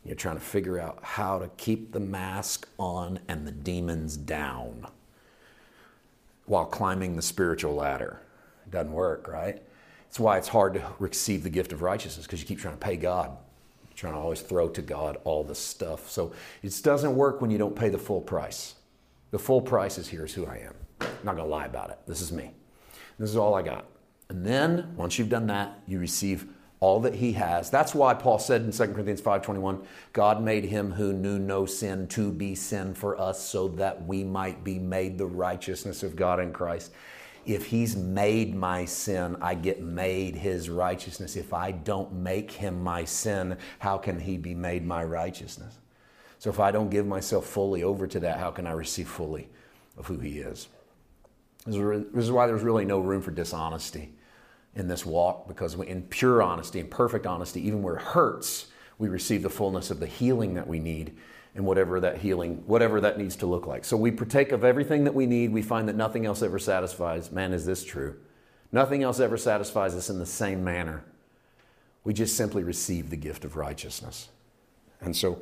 [0.04, 4.86] You're trying to figure out how to keep the mask on and the demons down
[6.46, 8.20] while climbing the spiritual ladder.
[8.70, 9.62] Doesn't work, right?
[10.06, 12.80] That's why it's hard to receive the gift of righteousness because you keep trying to
[12.80, 13.36] pay God.
[13.88, 16.10] You're trying to always throw to God all the stuff.
[16.10, 16.32] So
[16.62, 18.74] it doesn't work when you don't pay the full price.
[19.30, 20.74] The full price is here's who I am.
[21.00, 21.98] I'm not going to lie about it.
[22.06, 22.52] This is me.
[23.18, 23.86] This is all I got.
[24.28, 26.46] And then once you've done that, you receive
[26.80, 27.70] all that he has.
[27.70, 32.06] That's why Paul said in 2 Corinthians 5:21, God made him who knew no sin
[32.08, 36.38] to be sin for us so that we might be made the righteousness of God
[36.38, 36.92] in Christ.
[37.46, 41.36] If he's made my sin, I get made his righteousness.
[41.36, 45.78] If I don't make him my sin, how can he be made my righteousness?
[46.38, 49.48] So if I don't give myself fully over to that, how can I receive fully
[49.96, 50.68] of who he is?
[51.66, 51.76] This
[52.24, 54.12] is why there's really no room for dishonesty
[54.74, 58.66] in this walk because in pure honesty and perfect honesty, even where it hurts,
[58.98, 61.16] we receive the fullness of the healing that we need
[61.54, 63.84] and whatever that healing, whatever that needs to look like.
[63.84, 65.52] So we partake of everything that we need.
[65.52, 67.32] We find that nothing else ever satisfies.
[67.32, 68.16] Man, is this true?
[68.72, 71.04] Nothing else ever satisfies us in the same manner.
[72.04, 74.28] We just simply receive the gift of righteousness.
[75.00, 75.40] And so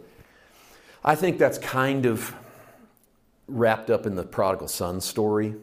[1.04, 2.34] I think that's kind of
[3.46, 5.54] wrapped up in the prodigal son story.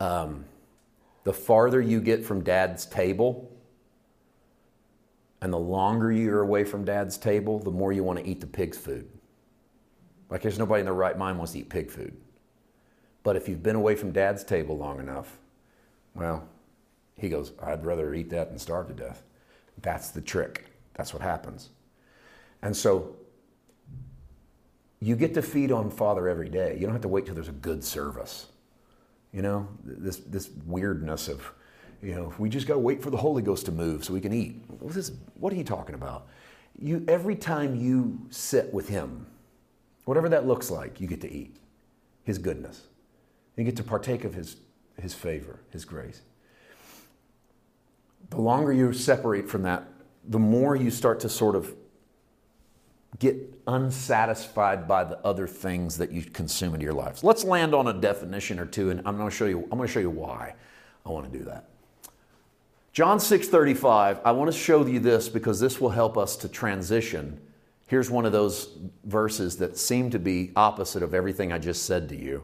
[0.00, 0.44] Um,
[1.24, 3.50] the farther you get from dad's table
[5.40, 8.46] and the longer you're away from dad's table, the more you want to eat the
[8.46, 9.08] pig's food.
[10.30, 12.16] Like there's nobody in their right mind wants to eat pig food.
[13.22, 15.38] But if you've been away from dad's table long enough,
[16.14, 16.48] well,
[17.16, 19.22] he goes, I'd rather eat that than starve to death.
[19.82, 20.66] That's the trick.
[20.94, 21.70] That's what happens.
[22.62, 23.16] And so
[25.00, 26.74] you get to feed on Father every day.
[26.74, 28.46] You don't have to wait till there's a good service.
[29.32, 31.52] You know, this, this weirdness of,
[32.02, 34.20] you know, we just got to wait for the Holy Ghost to move so we
[34.20, 34.62] can eat.
[34.78, 36.28] What, is, what are you talking about?
[36.78, 39.26] You, every time you sit with Him,
[40.04, 41.56] whatever that looks like, you get to eat
[42.24, 42.82] His goodness.
[43.56, 44.56] You get to partake of His,
[45.00, 46.22] his favor, His grace.
[48.30, 49.84] The longer you separate from that,
[50.28, 51.74] the more you start to sort of
[53.18, 53.36] get
[53.66, 57.24] unsatisfied by the other things that you consume into your lives.
[57.24, 59.62] Let's land on a definition or two, and I'm going to show you.
[59.64, 60.54] I'm going to show you why
[61.04, 61.70] I want to do that.
[62.98, 64.18] John 6:35.
[64.24, 67.40] I want to show you this because this will help us to transition.
[67.86, 72.08] Here's one of those verses that seem to be opposite of everything I just said
[72.08, 72.42] to you.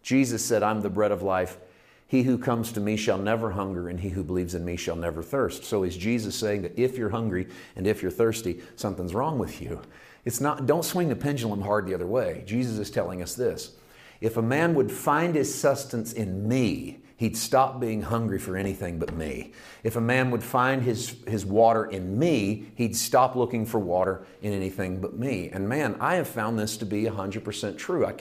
[0.00, 1.58] Jesus said, "I'm the bread of life.
[2.06, 4.94] He who comes to me shall never hunger, and he who believes in me shall
[4.94, 5.64] never thirst.
[5.64, 9.60] So is Jesus saying that if you're hungry and if you're thirsty, something's wrong with
[9.60, 9.80] you?
[10.24, 12.44] It's not, don't swing the pendulum hard the other way.
[12.46, 13.72] Jesus is telling us this.
[14.20, 18.98] If a man would find his sustenance in me, he'd stop being hungry for anything
[18.98, 19.52] but me.
[19.84, 24.24] If a man would find his, his water in me, he'd stop looking for water
[24.40, 25.50] in anything but me.
[25.52, 28.06] And man, I have found this to be 100% true.
[28.06, 28.14] I,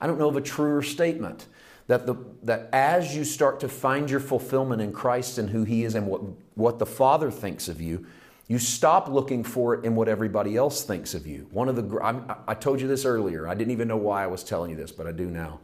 [0.00, 1.48] I don't know of a truer statement
[1.86, 5.84] that, the, that as you start to find your fulfillment in Christ and who He
[5.84, 6.22] is and what,
[6.54, 8.06] what the Father thinks of you,
[8.48, 11.46] you stop looking for it in what everybody else thinks of you.
[11.50, 13.46] One of the, I'm, I told you this earlier.
[13.46, 15.60] I didn't even know why I was telling you this, but I do now.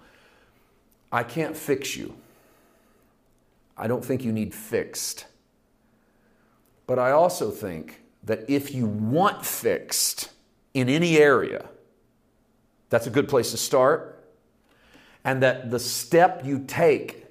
[1.11, 2.15] I can't fix you.
[3.77, 5.27] I don't think you need fixed.
[6.87, 10.31] But I also think that if you want fixed
[10.75, 11.69] in any area,
[12.91, 14.25] that's a good place to start
[15.25, 17.27] and that the step you take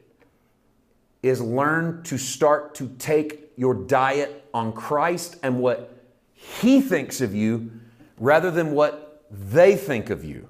[1.22, 5.96] is learn to start to take your diet on Christ and what
[6.34, 7.72] He thinks of you
[8.18, 10.48] rather than what they think of you.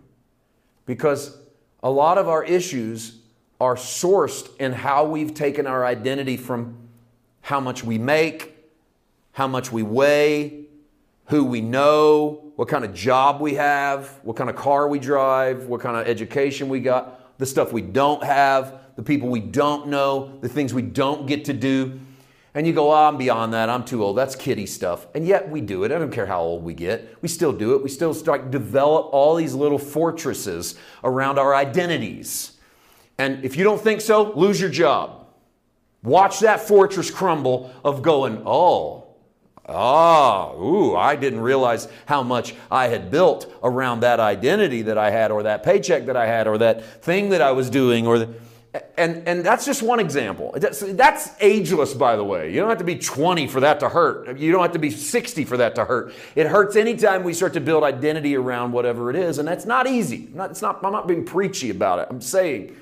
[0.85, 1.37] Because
[1.83, 3.20] a lot of our issues
[3.61, 6.75] are sourced in how we've taken our identity from
[7.41, 8.57] how much we make,
[9.33, 10.65] how much we weigh,
[11.25, 15.67] who we know, what kind of job we have, what kind of car we drive,
[15.67, 19.87] what kind of education we got the stuff we don't have, the people we don't
[19.87, 21.99] know, the things we don't get to do.
[22.53, 23.69] And you go, oh, I'm beyond that.
[23.69, 24.17] I'm too old.
[24.17, 25.07] That's kiddie stuff.
[25.15, 25.91] And yet we do it.
[25.91, 27.15] I don't care how old we get.
[27.21, 27.83] We still do it.
[27.83, 32.50] We still start develop all these little fortresses around our identities.
[33.21, 35.27] And if you don't think so, lose your job.
[36.01, 38.97] Watch that fortress crumble of going, oh,
[39.69, 45.11] Ah, ooh, I didn't realize how much I had built around that identity that I
[45.11, 48.19] had, or that paycheck that I had, or that thing that I was doing, or
[48.19, 48.33] the,
[48.97, 50.51] and and that's just one example.
[50.57, 52.51] That's, that's ageless, by the way.
[52.51, 54.37] You don't have to be 20 for that to hurt.
[54.37, 56.13] You don't have to be 60 for that to hurt.
[56.35, 59.87] It hurts anytime we start to build identity around whatever it is, and that's not
[59.87, 60.27] easy.
[60.33, 60.83] Not, it's not.
[60.83, 62.07] I'm not being preachy about it.
[62.09, 62.75] I'm saying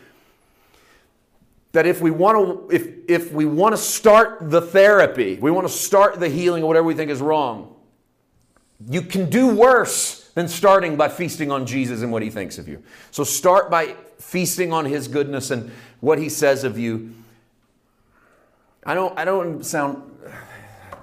[1.71, 2.37] that if we want
[2.69, 6.63] to if if we want to start the therapy, we want to start the healing
[6.63, 7.75] or whatever we think is wrong,
[8.87, 12.67] you can do worse than starting by feasting on Jesus and what he thinks of
[12.67, 12.81] you.
[13.11, 17.13] So start by feasting on his goodness and what he says of you.
[18.85, 20.03] I don't I don't sound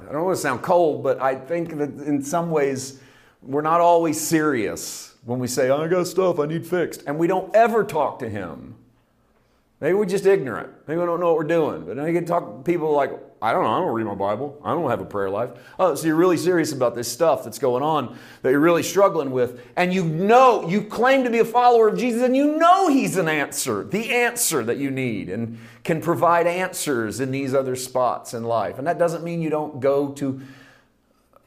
[0.09, 3.01] I don't want to sound cold, but I think that in some ways
[3.43, 7.03] we're not always serious when we say, I got stuff I need fixed.
[7.07, 8.77] And we don't ever talk to him
[9.81, 10.71] Maybe we're just ignorant.
[10.87, 11.85] Maybe we don't know what we're doing.
[11.85, 13.11] But then you can talk to people like,
[13.43, 14.59] I don't know, I don't read my Bible.
[14.65, 15.51] I don't have a prayer life.
[15.79, 19.33] Oh, so you're really serious about this stuff that's going on that you're really struggling
[19.33, 19.61] with.
[19.77, 23.19] And you know, you claim to be a follower of Jesus and you know He's
[23.19, 28.33] an answer, the answer that you need, and can provide answers in these other spots
[28.33, 28.79] in life.
[28.79, 30.41] And that doesn't mean you don't go to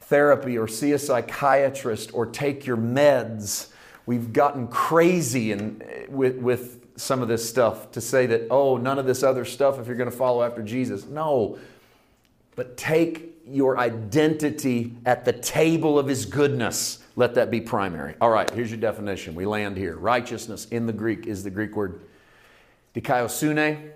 [0.02, 3.70] therapy or see a psychiatrist or take your meds.
[4.06, 8.98] We've gotten crazy and with, with some of this stuff to say that, oh, none
[8.98, 11.06] of this other stuff if you're going to follow after Jesus.
[11.06, 11.58] No.
[12.56, 16.98] But take your identity at the table of his goodness.
[17.16, 18.14] Let that be primary.
[18.20, 19.34] All right, here's your definition.
[19.34, 19.96] We land here.
[19.96, 22.00] Righteousness in the Greek is the Greek word
[22.94, 23.90] dikaiosune,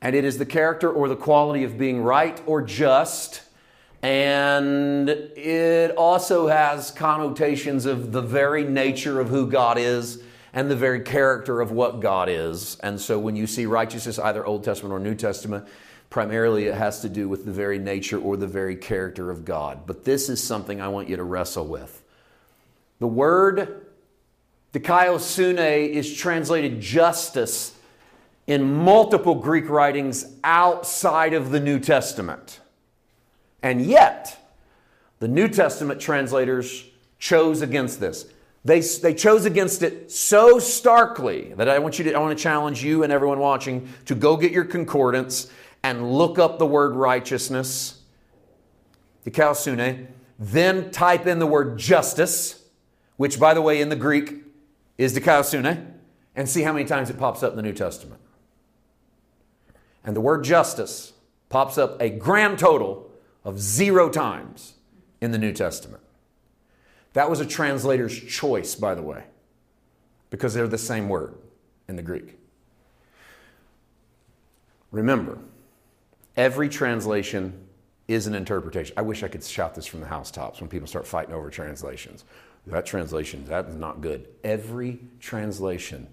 [0.00, 3.42] and it is the character or the quality of being right or just.
[4.02, 10.22] And it also has connotations of the very nature of who God is
[10.52, 12.76] and the very character of what God is.
[12.80, 15.66] And so when you see righteousness, either Old Testament or New Testament,
[16.10, 19.86] primarily it has to do with the very nature or the very character of God.
[19.86, 22.02] But this is something I want you to wrestle with.
[22.98, 23.86] The word
[24.74, 27.76] dikaiosune is translated justice
[28.46, 32.60] in multiple Greek writings outside of the New Testament.
[33.62, 34.38] And yet,
[35.20, 36.84] the New Testament translators
[37.18, 38.26] chose against this.
[38.64, 42.42] They, they chose against it so starkly that I want you to I want to
[42.42, 45.50] challenge you and everyone watching to go get your concordance
[45.82, 48.00] and look up the word righteousness,
[49.26, 50.06] dikaiosune,
[50.38, 52.64] then type in the word justice,
[53.16, 54.44] which by the way in the Greek
[54.96, 55.92] is dikaiosune,
[56.36, 58.20] and see how many times it pops up in the New Testament.
[60.04, 61.12] And the word justice
[61.48, 63.10] pops up a grand total
[63.44, 64.74] of zero times
[65.20, 66.02] in the New Testament.
[67.12, 69.24] That was a translator's choice, by the way,
[70.30, 71.34] because they're the same word
[71.88, 72.38] in the Greek.
[74.90, 75.38] Remember,
[76.36, 77.66] every translation
[78.08, 78.94] is an interpretation.
[78.96, 82.24] I wish I could shout this from the housetops when people start fighting over translations.
[82.66, 84.28] That translation, that is not good.
[84.44, 86.06] Every translation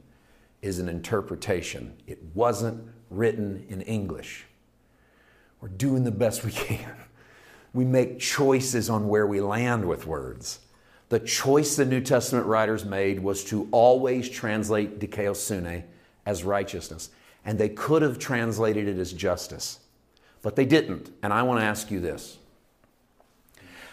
[0.62, 1.96] is an interpretation.
[2.08, 4.46] It wasn't written in English.
[5.62, 6.96] We're doing the best we can.
[7.74, 10.60] We make choices on where we land with words.
[11.10, 15.84] The choice the New Testament writers made was to always translate dikaiosune
[16.26, 17.10] as righteousness.
[17.44, 19.80] And they could have translated it as justice,
[20.44, 21.12] but they didn't.
[21.24, 22.38] And I want to ask you this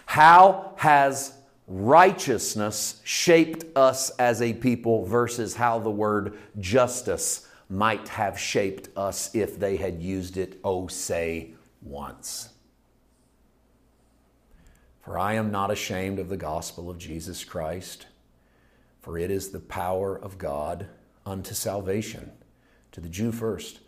[0.04, 1.32] How has
[1.66, 9.34] righteousness shaped us as a people versus how the word justice might have shaped us
[9.34, 11.50] if they had used it, oh, say,
[11.82, 12.50] once?
[15.06, 18.06] For I am not ashamed of the gospel of Jesus Christ,
[19.00, 20.88] for it is the power of God
[21.24, 22.32] unto salvation,
[22.90, 23.78] to the Jew first,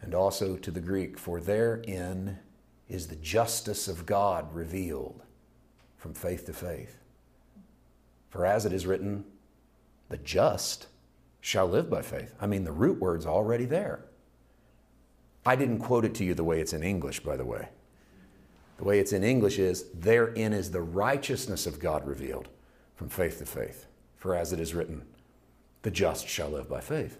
[0.00, 2.40] and also to the Greek, for therein
[2.88, 5.22] is the justice of God revealed
[5.96, 6.98] from faith to faith.
[8.28, 9.24] For as it is written,
[10.08, 10.88] the just
[11.40, 12.34] shall live by faith.
[12.40, 14.04] I mean, the root word's already there.
[15.46, 17.68] I didn't quote it to you the way it's in English, by the way.
[18.76, 22.48] The way it's in English is, therein is the righteousness of God revealed
[22.96, 23.86] from faith to faith.
[24.16, 25.02] For as it is written,
[25.82, 27.18] the just shall live by faith.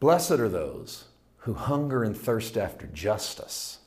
[0.00, 1.04] Blessed are those
[1.38, 3.78] who hunger and thirst after justice,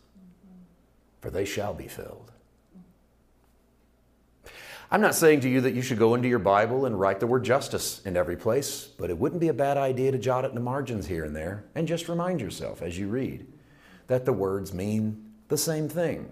[1.22, 2.32] for they shall be filled.
[4.92, 7.26] I'm not saying to you that you should go into your Bible and write the
[7.26, 10.50] word justice in every place, but it wouldn't be a bad idea to jot it
[10.50, 13.48] in the margins here and there and just remind yourself as you read
[14.08, 16.30] that the words mean the same thing.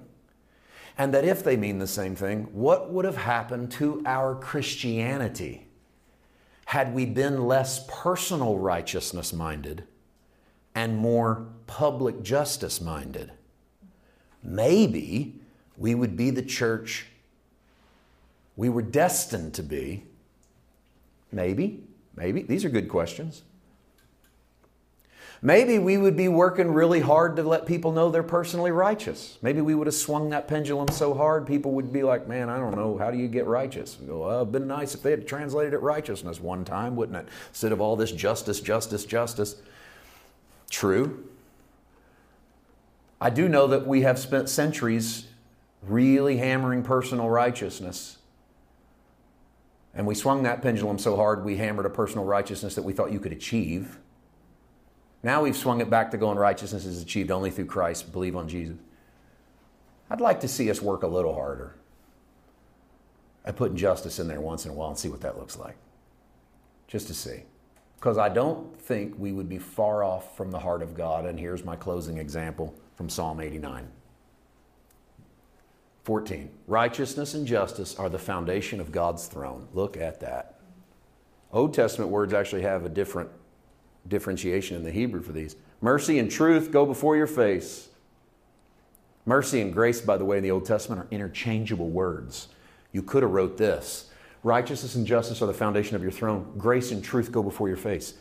[0.97, 5.67] And that if they mean the same thing, what would have happened to our Christianity
[6.65, 9.83] had we been less personal righteousness minded
[10.75, 13.31] and more public justice minded?
[14.43, 15.39] Maybe
[15.77, 17.07] we would be the church
[18.55, 20.03] we were destined to be.
[21.31, 21.83] Maybe,
[22.15, 22.43] maybe.
[22.43, 23.43] These are good questions.
[25.43, 29.39] Maybe we would be working really hard to let people know they're personally righteous.
[29.41, 32.57] Maybe we would have swung that pendulum so hard, people would be like, man, I
[32.57, 33.95] don't know, how do you get righteous?
[34.05, 37.27] Go, well, it'd been nice if they had translated it righteousness one time, wouldn't it?
[37.49, 39.55] Instead of all this justice, justice, justice.
[40.69, 41.27] True.
[43.19, 45.25] I do know that we have spent centuries
[45.81, 48.17] really hammering personal righteousness.
[49.95, 53.11] And we swung that pendulum so hard, we hammered a personal righteousness that we thought
[53.11, 53.97] you could achieve.
[55.23, 58.47] Now we've swung it back to going righteousness is achieved only through Christ, believe on
[58.47, 58.77] Jesus.
[60.09, 61.75] I'd like to see us work a little harder
[63.45, 65.77] at putting justice in there once in a while and see what that looks like.
[66.87, 67.43] Just to see.
[67.95, 71.25] Because I don't think we would be far off from the heart of God.
[71.25, 73.87] And here's my closing example from Psalm 89.
[76.03, 76.49] 14.
[76.67, 79.67] Righteousness and justice are the foundation of God's throne.
[79.73, 80.59] Look at that.
[81.53, 83.29] Old Testament words actually have a different
[84.07, 85.55] differentiation in the Hebrew for these.
[85.81, 87.89] Mercy and truth go before your face.
[89.25, 92.47] Mercy and grace, by the way, in the Old Testament are interchangeable words.
[92.91, 94.09] You could have wrote this.
[94.43, 96.53] Righteousness and justice are the foundation of your throne.
[96.57, 98.15] Grace and truth go before your face.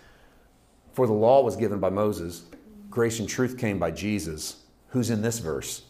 [0.93, 2.45] For the law was given by Moses.
[2.91, 4.57] Grace and truth came by Jesus.
[4.89, 5.83] Who's in this verse?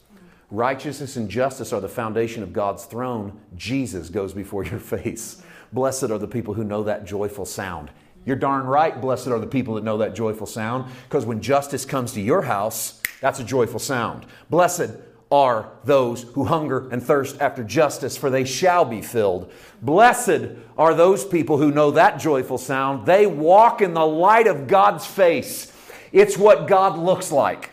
[0.50, 3.40] Righteousness and justice are the foundation of God's throne.
[3.56, 5.42] Jesus goes before your face.
[5.72, 7.90] Blessed are the people who know that joyful sound.
[8.24, 11.84] You're darn right, blessed are the people that know that joyful sound, because when justice
[11.84, 14.26] comes to your house, that's a joyful sound.
[14.50, 14.90] Blessed
[15.30, 19.52] are those who hunger and thirst after justice, for they shall be filled.
[19.80, 23.06] Blessed are those people who know that joyful sound.
[23.06, 25.72] They walk in the light of God's face.
[26.12, 27.70] It's what God looks like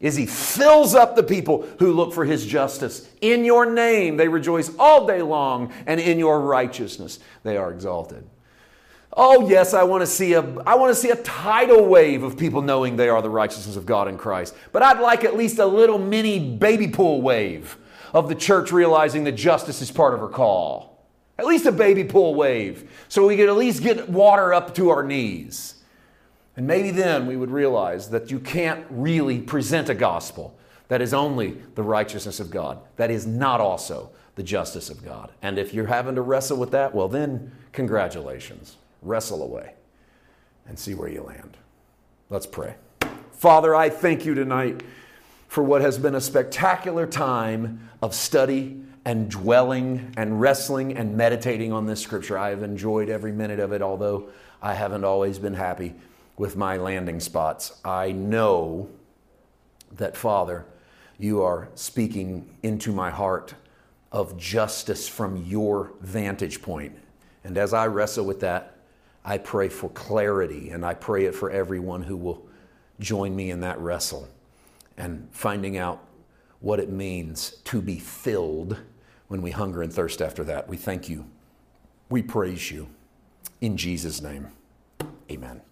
[0.00, 3.08] is he fills up the people who look for his justice.
[3.20, 8.28] In your name they rejoice all day long, and in your righteousness they are exalted.
[9.18, 12.36] Oh yes, I want to see a I want to see a tidal wave of
[12.36, 14.54] people knowing they are the righteousness of God in Christ.
[14.72, 17.78] But I'd like at least a little mini baby pool wave
[18.12, 21.06] of the church realizing that justice is part of her call.
[21.38, 24.90] At least a baby pool wave, so we could at least get water up to
[24.90, 25.82] our knees.
[26.56, 30.58] And maybe then we would realize that you can't really present a gospel
[30.88, 35.32] that is only the righteousness of God, that is not also the justice of God.
[35.42, 38.76] And if you're having to wrestle with that, well, then congratulations.
[39.02, 39.74] Wrestle away
[40.66, 41.56] and see where you land.
[42.30, 42.74] Let's pray.
[43.32, 44.82] Father, I thank you tonight
[45.48, 51.72] for what has been a spectacular time of study and dwelling and wrestling and meditating
[51.72, 52.36] on this scripture.
[52.36, 54.28] I have enjoyed every minute of it, although
[54.60, 55.94] I haven't always been happy
[56.36, 57.78] with my landing spots.
[57.84, 58.88] I know
[59.92, 60.66] that, Father,
[61.18, 63.54] you are speaking into my heart
[64.10, 66.98] of justice from your vantage point.
[67.44, 68.75] And as I wrestle with that,
[69.26, 72.46] I pray for clarity and I pray it for everyone who will
[73.00, 74.28] join me in that wrestle
[74.96, 76.06] and finding out
[76.60, 78.78] what it means to be filled
[79.26, 80.68] when we hunger and thirst after that.
[80.68, 81.26] We thank you.
[82.08, 82.88] We praise you.
[83.60, 84.52] In Jesus' name,
[85.28, 85.65] amen.